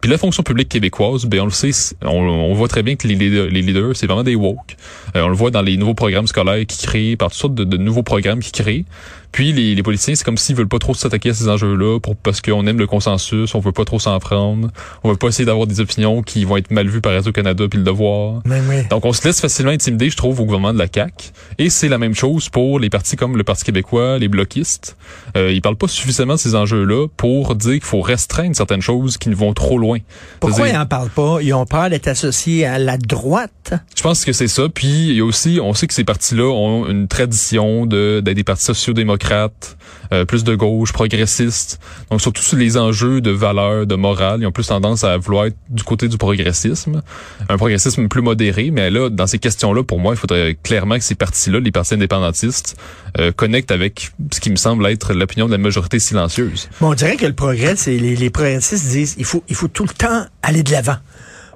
Puis 0.00 0.10
la 0.10 0.18
fonction 0.18 0.42
publique 0.42 0.68
québécoise, 0.68 1.26
ben 1.26 1.40
on 1.40 1.44
le 1.44 1.50
sait, 1.50 1.70
on, 2.02 2.52
voit 2.54 2.66
très 2.66 2.82
bien 2.82 2.96
que 2.96 3.06
les 3.06 3.14
les 3.14 3.62
leaders 3.62 3.94
c'est 3.94 4.06
vraiment 4.06 4.24
des 4.24 4.34
woke. 4.34 4.76
Euh, 5.14 5.22
on 5.22 5.28
le 5.28 5.34
voit 5.34 5.52
dans 5.52 5.62
les 5.62 5.76
nouveaux 5.76 5.94
programmes 5.94 6.26
scolaires 6.26 6.51
qui 6.66 6.86
créent, 6.86 7.16
par 7.16 7.30
toutes 7.30 7.38
sortes 7.38 7.54
de, 7.54 7.76
nouveaux 7.76 8.02
programmes 8.02 8.40
qui 8.40 8.52
créent. 8.52 8.84
Puis 9.32 9.52
les, 9.52 9.74
les 9.74 9.82
politiciens, 9.82 10.14
c'est 10.14 10.24
comme 10.24 10.38
s'ils 10.38 10.56
veulent 10.56 10.68
pas 10.68 10.78
trop 10.78 10.94
s'attaquer 10.94 11.30
à 11.30 11.34
ces 11.34 11.48
enjeux-là 11.48 11.98
pour 12.00 12.16
parce 12.16 12.40
qu'on 12.40 12.66
aime 12.66 12.78
le 12.78 12.86
consensus, 12.86 13.54
on 13.54 13.60
veut 13.60 13.72
pas 13.72 13.84
trop 13.84 13.98
s'en 13.98 14.18
prendre, 14.18 14.68
on 15.02 15.10
veut 15.10 15.16
pas 15.16 15.28
essayer 15.28 15.44
d'avoir 15.44 15.66
des 15.66 15.80
opinions 15.80 16.22
qui 16.22 16.44
vont 16.44 16.56
être 16.56 16.70
mal 16.70 16.88
vues 16.88 17.00
par 17.00 17.12
Radio-Canada 17.12 17.64
puis 17.68 17.78
le 17.78 17.84
devoir. 17.84 18.42
Donc 18.90 19.04
on 19.04 19.12
se 19.12 19.26
laisse 19.26 19.40
facilement 19.40 19.72
intimider, 19.72 20.10
je 20.10 20.16
trouve, 20.16 20.40
au 20.40 20.44
gouvernement 20.44 20.72
de 20.72 20.78
la 20.78 20.86
CAQ. 20.92 21.30
Et 21.58 21.70
c'est 21.70 21.88
la 21.88 21.98
même 21.98 22.14
chose 22.14 22.48
pour 22.48 22.78
les 22.78 22.90
partis 22.90 23.16
comme 23.16 23.36
le 23.36 23.44
Parti 23.44 23.64
québécois, 23.64 24.18
les 24.18 24.28
bloquistes. 24.28 24.96
Euh, 25.36 25.52
ils 25.52 25.62
parlent 25.62 25.76
pas 25.76 25.88
suffisamment 25.88 26.34
de 26.34 26.38
ces 26.38 26.54
enjeux-là 26.54 27.08
pour 27.16 27.54
dire 27.54 27.74
qu'il 27.74 27.82
faut 27.82 28.00
restreindre 28.00 28.54
certaines 28.54 28.82
choses 28.82 29.16
qui 29.16 29.28
ne 29.28 29.34
vont 29.34 29.52
trop 29.54 29.78
loin. 29.78 29.98
Pourquoi 30.40 30.68
ils 30.68 30.76
en 30.76 30.86
parlent 30.86 31.10
pas? 31.10 31.38
Ils 31.40 31.54
ont 31.54 31.66
peur 31.66 31.90
d'être 31.90 32.08
associés 32.08 32.66
à 32.66 32.78
la 32.78 32.98
droite? 32.98 33.74
Je 33.96 34.02
pense 34.02 34.24
que 34.24 34.32
c'est 34.32 34.48
ça. 34.48 34.68
Puis 34.68 35.08
il 35.08 35.16
y 35.16 35.20
a 35.20 35.24
aussi, 35.24 35.58
on 35.62 35.74
sait 35.74 35.86
que 35.86 35.94
ces 35.94 36.04
partis-là 36.04 36.50
ont 36.50 36.88
une 36.88 37.08
tradition 37.08 37.86
de 37.86 38.20
d'être 38.20 38.36
des 38.36 38.44
partis 38.44 38.64
sociaux-démocrates, 38.64 39.21
euh, 40.12 40.24
plus 40.24 40.44
de 40.44 40.54
gauche, 40.54 40.92
progressistes. 40.92 41.80
Donc 42.10 42.20
surtout 42.20 42.42
sur 42.42 42.56
les 42.56 42.76
enjeux 42.76 43.20
de 43.20 43.30
valeur, 43.30 43.86
de 43.86 43.94
morale, 43.94 44.40
ils 44.42 44.46
ont 44.46 44.52
plus 44.52 44.66
tendance 44.66 45.04
à 45.04 45.16
vouloir 45.16 45.46
être 45.46 45.56
du 45.70 45.84
côté 45.84 46.08
du 46.08 46.18
progressisme, 46.18 47.02
un 47.48 47.56
progressisme 47.56 48.08
plus 48.08 48.22
modéré. 48.22 48.70
Mais 48.70 48.90
là, 48.90 49.08
dans 49.08 49.26
ces 49.26 49.38
questions-là, 49.38 49.82
pour 49.84 50.00
moi, 50.00 50.14
il 50.14 50.18
faudrait 50.18 50.56
clairement 50.62 50.98
que 50.98 51.04
ces 51.04 51.14
partis-là, 51.14 51.60
les 51.60 51.72
partis 51.72 51.94
indépendantistes, 51.94 52.76
euh, 53.18 53.32
connectent 53.32 53.70
avec 53.70 54.10
ce 54.32 54.40
qui 54.40 54.50
me 54.50 54.56
semble 54.56 54.86
être 54.86 55.14
l'opinion 55.14 55.46
de 55.46 55.52
la 55.52 55.58
majorité 55.58 55.98
silencieuse. 55.98 56.68
Bon, 56.80 56.90
on 56.90 56.94
dirait 56.94 57.16
que 57.16 57.26
le 57.26 57.34
progrès, 57.34 57.76
c'est 57.76 57.96
les, 57.96 58.16
les 58.16 58.30
progressistes 58.30 58.88
disent 58.88 59.14
il 59.18 59.24
faut 59.24 59.42
il 59.48 59.54
faut 59.54 59.68
tout 59.68 59.84
le 59.84 59.94
temps 59.94 60.26
aller 60.42 60.62
de 60.62 60.70
l'avant 60.72 60.96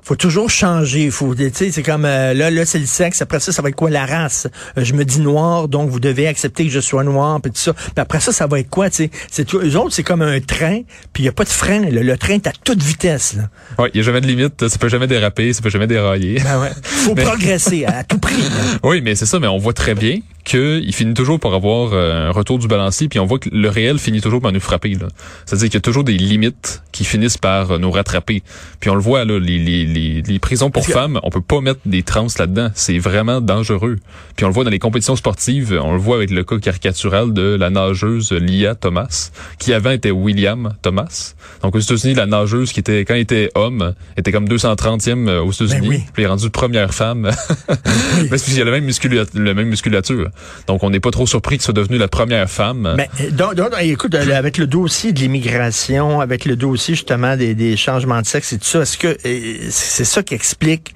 faut 0.07 0.15
toujours 0.15 0.49
changer. 0.49 1.11
Faut, 1.11 1.35
c'est 1.53 1.83
comme 1.83 2.05
euh, 2.05 2.33
là, 2.33 2.49
là, 2.49 2.65
c'est 2.65 2.79
le 2.79 2.87
sexe. 2.87 3.23
Après 3.23 3.41
ça, 3.41 3.51
ça 3.51 3.61
va 3.61 3.71
être 3.71 3.75
quoi 3.75 3.91
la 3.91 4.07
race? 4.07 4.47
Euh, 4.79 4.85
Je 4.85 4.93
me 4.95 5.05
dis 5.05 5.19
noir, 5.19 5.67
donc 5.67 5.91
vous 5.91 5.99
devez 5.99 6.29
accepter 6.29 6.65
que 6.65 6.71
je 6.71 6.79
sois 6.79 7.03
noir, 7.03 7.41
puis 7.41 7.51
tout 7.51 7.59
ça. 7.59 7.73
Puis 7.73 7.93
après 7.97 8.21
ça, 8.21 8.31
ça 8.31 8.47
va 8.47 8.61
être 8.61 8.71
quoi 8.71 8.89
Tu 8.89 9.11
c'est 9.33 9.45
tout. 9.45 9.59
Eux 9.59 9.77
autres, 9.77 9.93
c'est 9.93 10.05
comme 10.05 10.23
un 10.23 10.39
train, 10.39 10.83
puis 11.13 11.25
il 11.25 11.27
y 11.27 11.29
a 11.29 11.33
pas 11.33 11.43
de 11.43 11.49
frein. 11.49 11.81
Le 11.81 12.17
train 12.17 12.35
est 12.35 12.47
à 12.47 12.53
toute 12.53 12.85
vitesse. 12.85 13.35
Là. 13.35 13.51
Ouais, 13.83 13.91
il 13.95 13.97
y 13.97 14.01
a 14.01 14.05
jamais 14.05 14.21
de 14.21 14.29
limite. 14.29 14.69
Ça 14.69 14.79
peut 14.79 14.89
jamais 14.89 15.09
déraper, 15.09 15.53
ça 15.53 15.61
peut 15.61 15.71
jamais 15.71 15.89
dérailler. 15.89 16.39
Ben 16.39 16.61
ouais. 16.61 16.71
Faut 16.83 17.15
progresser 17.17 17.85
à 17.85 18.05
tout 18.05 18.19
prix. 18.19 18.45
Oui, 18.85 19.01
mais 19.01 19.17
c'est 19.17 19.27
ça. 19.27 19.41
Mais 19.41 19.49
on 19.49 19.59
voit 19.59 19.73
très 19.73 19.97
bien 19.97 20.21
qu'il 20.47 20.95
finit 20.95 21.13
toujours 21.13 21.41
par 21.41 21.53
avoir 21.55 21.93
euh, 21.93 22.29
un 22.29 22.31
retour 22.31 22.59
du 22.59 22.69
balancier, 22.69 23.09
puis 23.09 23.19
on 23.19 23.27
voit 23.27 23.41
que 23.41 23.49
le 23.53 23.69
réel 23.69 23.99
finit 23.99 24.21
toujours 24.21 24.41
par 24.41 24.53
nous 24.53 24.61
frapper. 24.61 24.97
C'est-à-dire 25.45 25.67
qu'il 25.67 25.75
y 25.75 25.79
a 25.79 25.81
toujours 25.81 26.05
des 26.05 26.17
limites 26.17 26.83
qui 26.93 27.05
finissent 27.05 27.37
par 27.37 27.73
euh, 27.73 27.79
nous 27.79 27.91
rattraper. 27.91 28.45
Puis 28.79 28.89
on 28.89 28.95
le 28.95 29.01
voit, 29.01 29.25
là, 29.25 29.41
les, 29.41 29.59
les, 29.59 29.85
les, 29.85 30.23
les 30.23 30.39
prisons 30.39 30.71
pour 30.71 30.87
femmes, 30.87 31.19
on 31.25 31.31
peut 31.31 31.41
pas 31.41 31.61
mettre 31.61 31.81
des 31.85 32.05
trans 32.05 32.29
là-dedans. 32.39 32.71
C'est 32.75 32.99
vraiment 32.99 33.41
dangereux. 33.41 33.97
Puis 34.37 34.45
on 34.45 34.49
le 34.49 34.55
voit 34.55 34.63
dans 34.63 34.71
les 34.71 34.79
compétitions 34.79 35.17
sportives, 35.17 35.79
on 35.83 35.93
le 35.93 35.99
voit 35.99 36.17
avec 36.17 36.31
le 36.31 36.45
cas 36.45 36.59
caricatural 36.59 37.33
de 37.33 37.57
la 37.57 37.71
nageuse 37.71 38.31
Lia 38.31 38.77
Thomas, 38.77 39.33
qui 39.59 39.73
avant 39.73 39.91
était 39.91 40.13
William 40.13 40.75
Thomas. 40.81 41.35
Donc 41.63 41.75
aux 41.75 41.81
États-Unis, 41.81 42.15
la 42.15 42.27
nageuse 42.27 42.73
qui 42.73 42.79
était, 42.79 43.05
quand 43.05 43.15
elle 43.15 43.21
était 43.21 43.51
homme, 43.57 43.95
était 44.17 44.31
comme 44.31 44.47
230e 44.47 45.29
euh, 45.29 45.43
aux 45.43 45.51
États-Unis. 45.51 45.89
Ben 45.89 46.01
puis 46.13 46.23
elle 46.23 46.25
est 46.25 46.29
rendue 46.29 46.51
première 46.51 46.95
femme. 46.95 47.31
oui. 47.69 48.29
Parce 48.29 48.45
qu'il 48.45 48.57
y 48.57 48.61
a 48.61 48.65
la 48.65 48.71
même, 48.71 48.85
musculature, 48.85 49.27
la 49.35 49.55
même 49.55 49.69
musculature. 49.69 50.31
Donc, 50.67 50.83
on 50.83 50.91
n'est 50.91 51.01
pas 51.01 51.11
trop 51.11 51.27
surpris 51.27 51.59
que 51.59 51.65
soit 51.65 51.75
devenue 51.75 51.99
la 51.99 52.09
première 52.09 52.49
femme. 52.49 52.95
Mais, 52.97 53.09
donc, 53.31 53.55
donc, 53.55 53.71
écoute, 53.81 54.15
euh, 54.15 54.35
avec 54.35 54.59
le 54.59 54.67
dossier 54.67 55.13
de 55.13 55.21
l'immigration, 55.21 56.21
avec 56.21 56.45
le 56.45 56.57
dossier 56.57 56.95
justement 56.95 57.37
des, 57.37 57.55
des, 57.55 57.77
changements 57.77 58.21
de 58.21 58.27
sexe 58.27 58.53
et 58.53 58.59
tout 58.59 58.65
ça, 58.65 58.83
est-ce 58.83 58.99
que 58.99 59.17
euh, 59.27 59.67
c'est 59.71 60.05
ça 60.05 60.23
qui 60.23 60.35
explique 60.35 60.95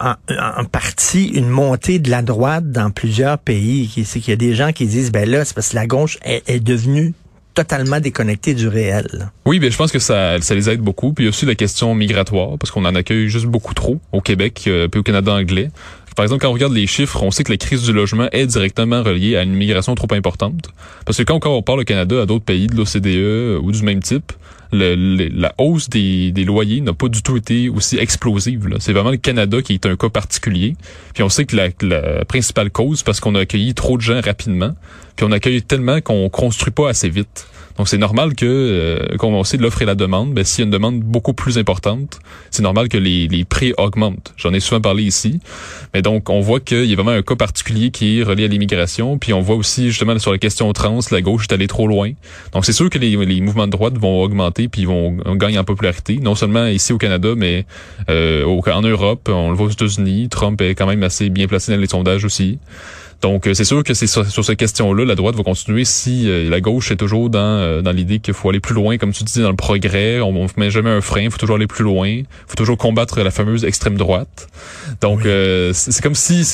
en, 0.00 0.14
en, 0.30 0.64
partie 0.64 1.26
une 1.26 1.48
montée 1.48 1.98
de 1.98 2.10
la 2.10 2.22
droite 2.22 2.70
dans 2.70 2.90
plusieurs 2.90 3.38
pays? 3.38 3.90
C'est 4.04 4.20
qu'il 4.20 4.30
y 4.30 4.34
a 4.34 4.36
des 4.36 4.54
gens 4.54 4.72
qui 4.72 4.86
disent, 4.86 5.12
ben 5.12 5.28
là, 5.28 5.44
c'est 5.44 5.54
parce 5.54 5.70
que 5.70 5.76
la 5.76 5.86
gauche 5.86 6.18
est, 6.24 6.42
est 6.48 6.60
devenue 6.60 7.14
totalement 7.56 8.00
déconnectée 8.00 8.54
du 8.54 8.68
réel. 8.68 9.30
Oui, 9.46 9.58
mais 9.58 9.70
je 9.70 9.76
pense 9.76 9.90
que 9.90 9.98
ça, 9.98 10.40
ça 10.40 10.54
les 10.54 10.68
aide 10.68 10.80
beaucoup. 10.80 11.14
Puis 11.14 11.24
il 11.24 11.26
y 11.26 11.28
a 11.28 11.30
aussi 11.30 11.46
la 11.46 11.54
question 11.54 11.94
migratoire, 11.94 12.58
parce 12.58 12.70
qu'on 12.70 12.84
en 12.84 12.94
accueille 12.94 13.28
juste 13.28 13.46
beaucoup 13.46 13.74
trop 13.74 13.98
au 14.12 14.20
Québec, 14.20 14.64
euh, 14.66 14.88
puis 14.88 15.00
au 15.00 15.02
Canada 15.02 15.32
anglais. 15.32 15.70
Par 16.16 16.24
exemple, 16.24 16.40
quand 16.40 16.48
on 16.48 16.54
regarde 16.54 16.72
les 16.72 16.86
chiffres, 16.86 17.22
on 17.22 17.30
sait 17.30 17.44
que 17.44 17.52
la 17.52 17.58
crise 17.58 17.82
du 17.82 17.92
logement 17.92 18.28
est 18.32 18.46
directement 18.46 19.02
reliée 19.02 19.36
à 19.36 19.42
une 19.42 19.54
migration 19.54 19.94
trop 19.94 20.12
importante. 20.12 20.70
Parce 21.04 21.18
que 21.18 21.22
quand, 21.22 21.38
on 21.44 21.62
parle 21.62 21.80
au 21.80 21.84
Canada 21.84 22.22
à 22.22 22.26
d'autres 22.26 22.44
pays 22.44 22.66
de 22.68 22.74
l'OCDE 22.74 23.62
ou 23.62 23.70
du 23.70 23.82
même 23.82 24.02
type, 24.02 24.32
le, 24.72 25.28
la 25.28 25.54
hausse 25.58 25.90
des, 25.90 26.32
loyers 26.44 26.80
n'a 26.80 26.94
pas 26.94 27.08
du 27.08 27.22
tout 27.22 27.36
été 27.36 27.68
aussi 27.68 27.98
explosive. 27.98 28.66
C'est 28.80 28.94
vraiment 28.94 29.10
le 29.10 29.18
Canada 29.18 29.60
qui 29.60 29.74
est 29.74 29.84
un 29.84 29.94
cas 29.94 30.08
particulier. 30.08 30.74
Puis 31.12 31.22
on 31.22 31.28
sait 31.28 31.44
que 31.44 31.54
la, 31.54 31.68
la 31.82 32.24
principale 32.24 32.70
cause, 32.70 33.02
parce 33.02 33.20
qu'on 33.20 33.34
a 33.34 33.40
accueilli 33.40 33.74
trop 33.74 33.98
de 33.98 34.02
gens 34.02 34.20
rapidement, 34.22 34.74
puis 35.16 35.26
on 35.28 35.32
accueille 35.32 35.62
tellement 35.62 36.00
qu'on 36.00 36.30
construit 36.30 36.72
pas 36.72 36.88
assez 36.88 37.10
vite. 37.10 37.46
Donc 37.76 37.88
c'est 37.88 37.98
normal 37.98 38.34
que, 38.34 38.46
euh, 38.46 39.16
on 39.22 39.44
sait 39.44 39.56
de 39.56 39.62
l'offre 39.62 39.82
et 39.82 39.84
la 39.84 39.94
demande, 39.94 40.32
ben, 40.32 40.44
s'il 40.44 40.60
y 40.60 40.62
a 40.62 40.66
une 40.66 40.70
demande 40.70 41.00
beaucoup 41.00 41.34
plus 41.34 41.58
importante, 41.58 42.20
c'est 42.50 42.62
normal 42.62 42.88
que 42.88 42.96
les, 42.96 43.28
les 43.28 43.44
prix 43.44 43.74
augmentent. 43.76 44.32
J'en 44.36 44.52
ai 44.52 44.60
souvent 44.60 44.80
parlé 44.80 45.02
ici. 45.02 45.40
Mais 45.94 46.02
donc 46.02 46.30
on 46.30 46.40
voit 46.40 46.60
qu'il 46.60 46.84
y 46.84 46.92
a 46.92 46.96
vraiment 46.96 47.10
un 47.10 47.22
cas 47.22 47.36
particulier 47.36 47.90
qui 47.90 48.20
est 48.20 48.22
relié 48.22 48.44
à 48.44 48.48
l'immigration. 48.48 49.18
Puis 49.18 49.32
on 49.32 49.40
voit 49.40 49.56
aussi 49.56 49.88
justement 49.88 50.18
sur 50.18 50.32
la 50.32 50.38
question 50.38 50.72
trans, 50.72 51.00
la 51.10 51.20
gauche 51.22 51.46
est 51.50 51.54
allée 51.54 51.66
trop 51.66 51.86
loin. 51.86 52.12
Donc 52.52 52.64
c'est 52.64 52.72
sûr 52.72 52.88
que 52.88 52.98
les, 52.98 53.16
les 53.16 53.40
mouvements 53.40 53.66
de 53.66 53.72
droite 53.72 53.98
vont 53.98 54.22
augmenter 54.22 54.68
puis 54.68 54.84
vont 54.84 55.16
gagner 55.34 55.58
en 55.58 55.64
popularité, 55.64 56.18
non 56.20 56.34
seulement 56.34 56.66
ici 56.66 56.92
au 56.92 56.98
Canada, 56.98 57.30
mais 57.36 57.66
euh, 58.08 58.44
en 58.72 58.82
Europe, 58.82 59.28
on 59.32 59.50
le 59.50 59.56
voit 59.56 59.66
aux 59.66 59.70
États-Unis. 59.70 60.28
Trump 60.28 60.60
est 60.60 60.74
quand 60.74 60.86
même 60.86 61.02
assez 61.02 61.30
bien 61.30 61.46
placé 61.46 61.72
dans 61.72 61.80
les 61.80 61.86
sondages 61.86 62.24
aussi. 62.24 62.58
Donc, 63.22 63.46
euh, 63.46 63.54
c'est 63.54 63.64
sûr 63.64 63.82
que 63.82 63.94
c'est 63.94 64.06
sur, 64.06 64.26
sur, 64.30 64.44
cette 64.44 64.58
question-là, 64.58 65.04
la 65.04 65.14
droite 65.14 65.36
va 65.36 65.42
continuer 65.42 65.84
si 65.84 66.28
euh, 66.28 66.50
la 66.50 66.60
gauche 66.60 66.90
est 66.90 66.96
toujours 66.96 67.30
dans, 67.30 67.38
euh, 67.40 67.82
dans 67.82 67.92
l'idée 67.92 68.18
qu'il 68.18 68.34
faut 68.34 68.50
aller 68.50 68.60
plus 68.60 68.74
loin, 68.74 68.98
comme 68.98 69.12
tu 69.12 69.24
dis, 69.24 69.40
dans 69.40 69.50
le 69.50 69.56
progrès. 69.56 70.20
On 70.20 70.32
ne 70.32 70.48
met 70.56 70.70
jamais 70.70 70.90
un 70.90 71.00
frein, 71.00 71.22
il 71.22 71.30
faut 71.30 71.38
toujours 71.38 71.56
aller 71.56 71.66
plus 71.66 71.84
loin. 71.84 72.08
Il 72.08 72.26
faut 72.46 72.56
toujours 72.56 72.76
combattre 72.76 73.20
la 73.20 73.30
fameuse 73.30 73.64
extrême 73.64 73.96
droite. 73.96 74.48
Donc, 75.00 75.22
c'est 75.72 76.02
comme 76.02 76.14
si 76.14 76.44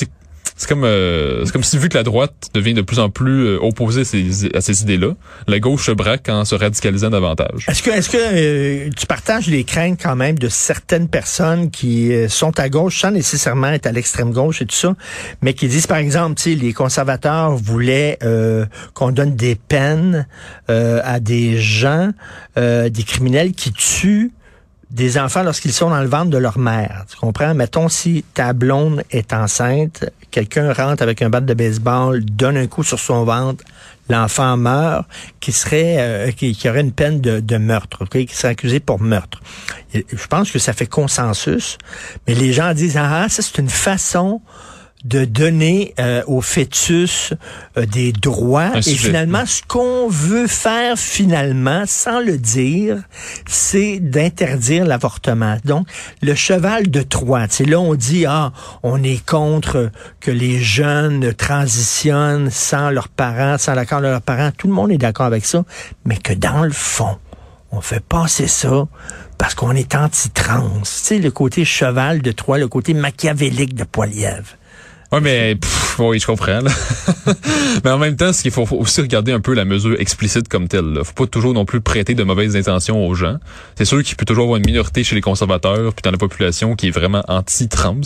c'est 0.55 0.69
comme 0.69 0.83
euh, 0.83 1.45
c'est 1.45 1.51
comme 1.51 1.63
si 1.63 1.77
vu 1.77 1.89
que 1.89 1.97
la 1.97 2.03
droite 2.03 2.49
devient 2.53 2.73
de 2.73 2.81
plus 2.81 2.99
en 2.99 3.09
plus 3.09 3.45
euh, 3.45 3.59
opposée 3.61 4.01
à 4.53 4.61
ces, 4.61 4.81
idées-là, 4.81 5.13
la 5.47 5.59
gauche 5.59 5.87
se 5.87 5.91
braque 5.91 6.29
en 6.29 6.45
se 6.45 6.55
radicalisant 6.55 7.09
davantage. 7.09 7.65
Est-ce 7.67 7.81
que 7.81 7.89
est-ce 7.89 8.09
que 8.09 8.17
euh, 8.17 8.89
tu 8.95 9.05
partages 9.07 9.47
les 9.47 9.63
craintes 9.63 9.99
quand 10.01 10.15
même 10.15 10.37
de 10.37 10.49
certaines 10.49 11.07
personnes 11.07 11.71
qui 11.71 12.11
sont 12.29 12.59
à 12.59 12.69
gauche 12.69 13.01
sans 13.01 13.11
nécessairement 13.11 13.69
être 13.69 13.87
à 13.87 13.91
l'extrême 13.91 14.31
gauche 14.31 14.61
et 14.61 14.65
tout 14.65 14.75
ça, 14.75 14.95
mais 15.41 15.53
qui 15.53 15.67
disent 15.67 15.87
par 15.87 15.97
exemple, 15.97 16.35
tu 16.35 16.55
les 16.55 16.73
conservateurs 16.73 17.55
voulaient 17.55 18.19
qu'on 18.93 19.11
donne 19.11 19.35
des 19.35 19.55
peines 19.55 20.27
à 20.67 21.19
des 21.19 21.57
gens, 21.57 22.11
des 22.55 23.03
criminels 23.05 23.53
qui 23.53 23.71
tuent 23.71 24.31
des 24.93 25.17
enfants 25.17 25.41
lorsqu'ils 25.41 25.73
sont 25.73 25.89
dans 25.89 26.01
le 26.01 26.07
ventre 26.07 26.29
de 26.29 26.37
leur 26.37 26.59
mère. 26.59 27.05
Tu 27.09 27.17
comprends? 27.17 27.55
Mettons 27.55 27.89
si 27.89 28.23
ta 28.35 28.53
blonde 28.53 29.03
est 29.09 29.33
enceinte, 29.33 30.05
quelqu'un 30.29 30.71
rentre 30.71 31.01
avec 31.01 31.23
un 31.23 31.29
bat 31.29 31.41
de 31.41 31.53
baseball, 31.55 32.23
donne 32.23 32.57
un 32.57 32.67
coup 32.67 32.83
sur 32.83 32.99
son 32.99 33.25
ventre, 33.25 33.63
l'enfant 34.07 34.55
meurt, 34.55 35.07
qui 35.39 35.51
serait 35.51 35.95
euh, 35.97 36.31
qui, 36.31 36.55
aurait 36.69 36.81
une 36.81 36.91
peine 36.91 37.21
de, 37.21 37.57
meurtre, 37.57 38.05
qui 38.05 38.27
serait 38.27 38.49
accusé 38.49 38.79
pour 38.79 39.01
meurtre. 39.01 39.41
je 39.93 40.27
pense 40.27 40.51
que 40.51 40.59
ça 40.59 40.73
fait 40.73 40.85
consensus, 40.85 41.79
mais 42.27 42.35
les 42.35 42.53
gens 42.53 42.71
disent 42.73 42.97
ah 42.97 43.27
ça 43.29 43.41
c'est 43.41 43.57
une 43.57 43.69
façon 43.69 44.41
de 45.03 45.25
donner 45.25 45.93
euh, 45.99 46.23
au 46.27 46.41
fœtus 46.41 47.33
euh, 47.77 47.85
des 47.85 48.13
droits. 48.13 48.71
et 48.77 48.81
finalement, 48.81 49.45
ce 49.45 49.61
qu'on 49.67 50.07
veut 50.07 50.47
faire 50.47 50.97
finalement, 50.97 51.83
sans 51.85 52.21
le 52.21 52.37
dire, 52.37 53.03
c'est 53.45 53.99
d'interdire 53.99 54.85
l'avortement. 54.85 55.57
Donc, 55.65 55.87
le 56.21 56.35
cheval 56.35 56.89
de 56.89 57.01
Troie. 57.01 57.45
C'est 57.49 57.65
là 57.65 57.79
on 57.79 57.95
dit 57.95 58.25
ah, 58.25 58.53
on 58.81 59.03
est 59.03 59.23
contre 59.25 59.91
que 60.19 60.31
les 60.31 60.59
jeunes 60.59 61.33
transitionnent 61.33 62.49
sans 62.49 62.89
leurs 62.89 63.09
parents, 63.09 63.57
sans 63.57 63.73
l'accord 63.73 63.99
de 63.99 64.07
leurs 64.07 64.21
parents. 64.21 64.51
Tout 64.57 64.67
le 64.67 64.73
monde 64.73 64.91
est 64.91 64.97
d'accord 64.97 65.25
avec 65.25 65.45
ça, 65.45 65.63
mais 66.05 66.17
que 66.17 66.33
dans 66.33 66.63
le 66.63 66.71
fond, 66.71 67.17
on 67.71 67.81
fait 67.81 68.03
passer 68.03 68.47
ça 68.47 68.87
parce 69.37 69.55
qu'on 69.55 69.75
est 69.75 69.95
anti-trans. 69.95 70.69
Tu 70.83 70.89
sais, 70.89 71.19
le 71.19 71.31
côté 71.31 71.65
cheval 71.65 72.21
de 72.21 72.31
Troie, 72.31 72.57
le 72.57 72.67
côté 72.67 72.93
machiavélique 72.93 73.75
de 73.75 73.83
Poilievre. 73.83 74.55
Oui, 75.13 75.19
mais 75.21 75.55
oui, 75.99 76.19
je 76.19 76.25
comprends. 76.25 76.61
mais 77.83 77.91
en 77.91 77.99
même 77.99 78.15
temps, 78.15 78.33
ce 78.33 78.41
qu'il 78.41 78.49
faut, 78.49 78.65
aussi 78.71 78.99
regarder 78.99 79.31
un 79.31 79.41
peu 79.41 79.53
la 79.53 79.63
mesure 79.63 79.95
explicite 80.01 80.47
comme 80.47 80.67
telle. 80.67 80.85
Là. 80.85 81.03
Faut 81.03 81.13
pas 81.13 81.27
toujours 81.27 81.53
non 81.53 81.65
plus 81.65 81.81
prêter 81.81 82.15
de 82.15 82.23
mauvaises 82.23 82.55
intentions 82.55 83.05
aux 83.05 83.13
gens. 83.13 83.37
C'est 83.75 83.85
sûr 83.85 84.01
qu'il 84.01 84.15
peut 84.15 84.25
toujours 84.25 84.45
avoir 84.45 84.57
une 84.57 84.65
minorité 84.65 85.03
chez 85.03 85.13
les 85.13 85.21
conservateurs 85.21 85.93
puis 85.93 86.01
dans 86.01 86.09
la 86.09 86.17
population 86.17 86.75
qui 86.75 86.87
est 86.87 86.91
vraiment 86.91 87.23
anti-trans. 87.27 88.01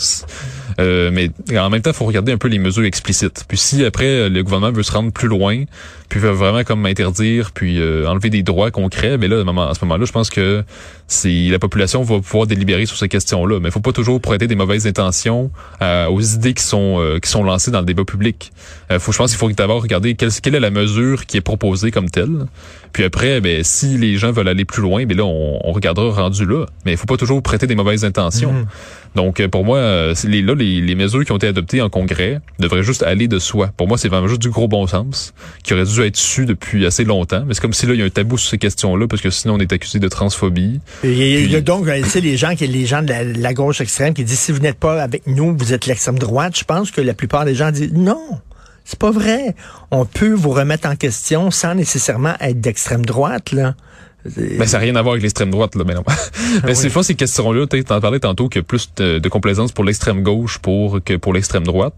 Euh, 0.80 1.10
mais 1.10 1.30
en 1.58 1.70
même 1.70 1.80
temps, 1.80 1.94
faut 1.94 2.04
regarder 2.04 2.32
un 2.32 2.36
peu 2.36 2.48
les 2.48 2.58
mesures 2.58 2.84
explicites. 2.84 3.46
Puis 3.48 3.56
si 3.56 3.86
après 3.86 4.28
le 4.28 4.42
gouvernement 4.42 4.70
veut 4.70 4.82
se 4.82 4.92
rendre 4.92 5.10
plus 5.10 5.28
loin, 5.28 5.64
puis 6.08 6.20
vraiment 6.20 6.64
comme 6.64 6.84
interdire, 6.86 7.50
puis 7.52 7.80
euh, 7.80 8.06
enlever 8.08 8.30
des 8.30 8.42
droits 8.42 8.70
concrets, 8.70 9.18
mais 9.18 9.28
là, 9.28 9.40
à 9.40 9.74
ce 9.74 9.84
moment-là, 9.84 10.04
je 10.04 10.12
pense 10.12 10.30
que 10.30 10.64
c'est 11.08 11.48
la 11.48 11.58
population 11.58 12.02
va 12.02 12.20
pouvoir 12.20 12.46
délibérer 12.46 12.84
sur 12.84 12.96
ces 12.96 13.08
questions-là. 13.08 13.60
Mais 13.60 13.70
il 13.70 13.72
faut 13.72 13.80
pas 13.80 13.92
toujours 13.92 14.20
prêter 14.20 14.46
des 14.46 14.54
mauvaises 14.54 14.86
intentions 14.86 15.50
euh, 15.80 16.06
aux 16.06 16.20
idées 16.20 16.52
qui 16.52 16.62
sont 16.62 16.96
euh, 17.00 17.18
qui 17.18 17.30
sont 17.30 17.42
lancés 17.42 17.70
dans 17.70 17.80
le 17.80 17.86
débat 17.86 18.04
public. 18.04 18.52
Euh, 18.90 18.98
faut, 18.98 19.10
je 19.10 19.18
pense 19.18 19.30
qu'il 19.30 19.38
faut 19.38 19.50
d'abord 19.50 19.82
regarder 19.82 20.14
quelle, 20.14 20.30
quelle 20.30 20.54
est 20.54 20.60
la 20.60 20.70
mesure 20.70 21.24
qui 21.24 21.38
est 21.38 21.42
proposée 21.42 21.90
comme 21.90 22.10
telle. 22.10 22.46
Puis 22.92 23.04
après, 23.04 23.40
ben, 23.40 23.64
si 23.64 23.96
les 23.96 24.16
gens 24.16 24.32
veulent 24.32 24.48
aller 24.48 24.66
plus 24.66 24.82
loin, 24.82 25.06
ben 25.06 25.16
là, 25.16 25.24
on, 25.24 25.60
on 25.64 25.72
regardera 25.72 26.22
rendu 26.22 26.44
là. 26.44 26.66
Mais 26.84 26.92
il 26.92 26.98
faut 26.98 27.06
pas 27.06 27.16
toujours 27.16 27.42
prêter 27.42 27.66
des 27.66 27.74
mauvaises 27.74 28.04
intentions. 28.04 28.52
Mhm. 28.52 28.66
Donc, 29.14 29.44
pour 29.48 29.64
moi, 29.64 30.12
les, 30.24 30.42
là, 30.42 30.54
les, 30.54 30.80
les, 30.80 30.94
mesures 30.94 31.24
qui 31.24 31.32
ont 31.32 31.36
été 31.36 31.48
adoptées 31.48 31.80
en 31.80 31.88
Congrès 31.88 32.40
devraient 32.58 32.82
juste 32.82 33.02
aller 33.02 33.26
de 33.26 33.38
soi. 33.38 33.70
Pour 33.76 33.88
moi, 33.88 33.96
c'est 33.96 34.08
vraiment 34.08 34.28
juste 34.28 34.42
du 34.42 34.50
gros 34.50 34.68
bon 34.68 34.86
sens 34.86 35.32
qui 35.64 35.72
aurait 35.72 35.84
dû 35.84 35.97
être 36.06 36.16
su 36.16 36.46
depuis 36.46 36.86
assez 36.86 37.04
longtemps. 37.04 37.44
Mais 37.46 37.54
c'est 37.54 37.60
comme 37.60 37.72
si 37.72 37.86
là, 37.86 37.94
il 37.94 38.00
y 38.00 38.02
a 38.02 38.06
un 38.06 38.10
tabou 38.10 38.38
sur 38.38 38.50
ces 38.50 38.58
questions-là 38.58 39.06
parce 39.08 39.22
que 39.22 39.30
sinon, 39.30 39.54
on 39.54 39.58
est 39.58 39.72
accusé 39.72 39.98
de 39.98 40.08
transphobie. 40.08 40.80
Et, 41.04 41.46
Puis, 41.48 41.62
donc, 41.62 41.86
tu 41.86 42.04
sais, 42.04 42.20
les 42.20 42.36
gens 42.36 42.54
qui, 42.54 42.66
les 42.66 42.86
gens 42.86 43.02
de 43.02 43.08
la, 43.08 43.24
la 43.24 43.54
gauche 43.54 43.80
extrême 43.80 44.14
qui 44.14 44.24
disent 44.24 44.38
si 44.38 44.52
vous 44.52 44.60
n'êtes 44.60 44.78
pas 44.78 45.02
avec 45.02 45.26
nous, 45.26 45.56
vous 45.56 45.72
êtes 45.72 45.86
l'extrême 45.86 46.18
droite. 46.18 46.56
Je 46.58 46.64
pense 46.64 46.90
que 46.90 47.00
la 47.00 47.14
plupart 47.14 47.44
des 47.44 47.54
gens 47.54 47.70
disent 47.70 47.92
non. 47.92 48.40
C'est 48.84 48.98
pas 48.98 49.10
vrai. 49.10 49.54
On 49.90 50.06
peut 50.06 50.32
vous 50.32 50.48
remettre 50.48 50.88
en 50.88 50.96
question 50.96 51.50
sans 51.50 51.74
nécessairement 51.74 52.34
être 52.40 52.58
d'extrême 52.58 53.04
droite, 53.04 53.52
là. 53.52 53.74
Ben, 54.36 54.66
ça 54.66 54.78
n'a 54.78 54.84
rien 54.84 54.96
à 54.96 55.02
voir 55.02 55.12
avec 55.12 55.22
l'extrême 55.22 55.50
droite, 55.50 55.74
là, 55.74 55.84
mais 55.86 55.94
non. 55.94 56.04
mais 56.64 56.74
c'est 56.74 56.90
fois 56.90 57.04
ces 57.04 57.14
questions-là, 57.14 57.66
tu 57.66 57.84
en 57.90 58.00
parlais 58.00 58.18
tantôt 58.18 58.48
qu'il 58.48 58.60
y 58.60 58.64
a 58.64 58.64
plus 58.64 58.90
de, 58.96 59.18
de 59.18 59.28
complaisance 59.28 59.72
pour 59.72 59.84
l'extrême 59.84 60.22
gauche 60.22 60.58
pour 60.58 61.00
que 61.04 61.14
pour 61.14 61.34
l'extrême 61.34 61.64
droite. 61.64 61.94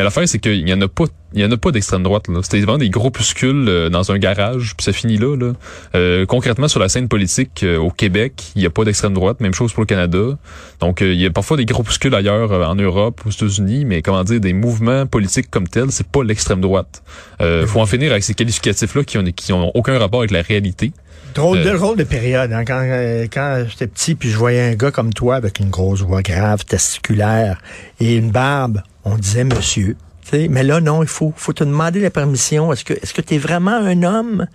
Mais 0.00 0.04
l'affaire, 0.04 0.26
c'est 0.26 0.38
qu'il 0.38 0.66
y 0.66 0.72
en 0.72 0.80
a 0.80 0.88
pas, 0.88 1.04
il 1.34 1.42
y 1.42 1.44
en 1.44 1.50
a 1.50 1.58
pas 1.58 1.72
d'extrême 1.72 2.02
droite. 2.02 2.28
Là. 2.28 2.40
C'était 2.42 2.60
vraiment 2.60 2.78
des 2.78 2.88
groupuscules 2.88 3.68
euh, 3.68 3.90
dans 3.90 4.10
un 4.10 4.16
garage, 4.16 4.72
puis 4.74 4.82
ça 4.82 4.94
finit 4.94 5.18
là. 5.18 5.36
là. 5.36 5.52
Euh, 5.94 6.24
concrètement, 6.24 6.68
sur 6.68 6.80
la 6.80 6.88
scène 6.88 7.06
politique 7.06 7.62
euh, 7.64 7.76
au 7.76 7.90
Québec, 7.90 8.44
il 8.56 8.60
n'y 8.60 8.66
a 8.66 8.70
pas 8.70 8.84
d'extrême 8.84 9.12
droite. 9.12 9.40
Même 9.40 9.52
chose 9.52 9.74
pour 9.74 9.82
le 9.82 9.86
Canada. 9.86 10.38
Donc, 10.80 11.02
euh, 11.02 11.12
il 11.12 11.20
y 11.20 11.26
a 11.26 11.30
parfois 11.30 11.58
des 11.58 11.66
groupuscules 11.66 12.14
ailleurs 12.14 12.50
en 12.50 12.74
Europe, 12.76 13.20
aux 13.26 13.30
États-Unis, 13.30 13.84
mais 13.84 14.00
comment 14.00 14.24
dire, 14.24 14.40
des 14.40 14.54
mouvements 14.54 15.04
politiques 15.04 15.50
comme 15.50 15.68
tels, 15.68 15.90
c'est 15.90 16.06
pas 16.06 16.24
l'extrême 16.24 16.62
droite. 16.62 17.02
Euh, 17.42 17.66
faut 17.66 17.82
en 17.82 17.86
finir 17.86 18.10
avec 18.10 18.24
ces 18.24 18.32
qualificatifs-là 18.32 19.04
qui 19.04 19.18
ont, 19.18 19.24
qui 19.24 19.52
ont 19.52 19.70
aucun 19.74 19.98
rapport 19.98 20.20
avec 20.20 20.30
la 20.30 20.40
réalité. 20.40 20.92
Drôle 21.34 21.62
de, 21.62 21.70
drôle 21.76 21.98
de 21.98 22.04
période. 22.04 22.50
Hein? 22.54 22.64
Quand, 22.64 22.82
quand 23.30 23.66
j'étais 23.68 23.86
petit, 23.86 24.14
puis 24.14 24.30
je 24.30 24.38
voyais 24.38 24.62
un 24.62 24.74
gars 24.76 24.92
comme 24.92 25.12
toi 25.12 25.36
avec 25.36 25.60
une 25.60 25.68
grosse 25.68 26.00
voix 26.00 26.22
grave, 26.22 26.64
testiculaire 26.64 27.60
et 28.00 28.16
une 28.16 28.30
barbe, 28.30 28.80
on 29.04 29.16
disait 29.16 29.44
monsieur. 29.44 29.96
T'sais. 30.24 30.48
Mais 30.48 30.62
là, 30.62 30.80
non, 30.80 31.02
il 31.02 31.08
faut, 31.08 31.32
faut 31.36 31.52
te 31.52 31.64
demander 31.64 32.00
la 32.00 32.10
permission. 32.10 32.72
Est-ce 32.72 32.84
que 32.84 32.92
est-ce 32.94 33.14
que 33.14 33.22
tu 33.22 33.34
es 33.34 33.38
vraiment 33.38 33.76
un 33.76 34.02
homme 34.02 34.46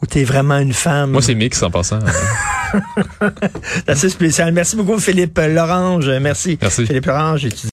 ou 0.00 0.06
tu 0.06 0.20
es 0.20 0.24
vraiment 0.24 0.58
une 0.58 0.72
femme? 0.72 1.10
Moi, 1.10 1.22
c'est 1.22 1.34
mix 1.34 1.62
en 1.62 1.70
passant. 1.70 1.98
c'est 3.74 3.88
assez 3.88 4.08
spécial. 4.08 4.52
Merci 4.52 4.76
beaucoup, 4.76 4.98
Philippe 4.98 5.38
Lorange. 5.38 6.08
Merci. 6.20 6.58
Merci. 6.60 6.86
Philippe 6.86 7.06
Lorange, 7.06 7.44
étudiant. 7.44 7.66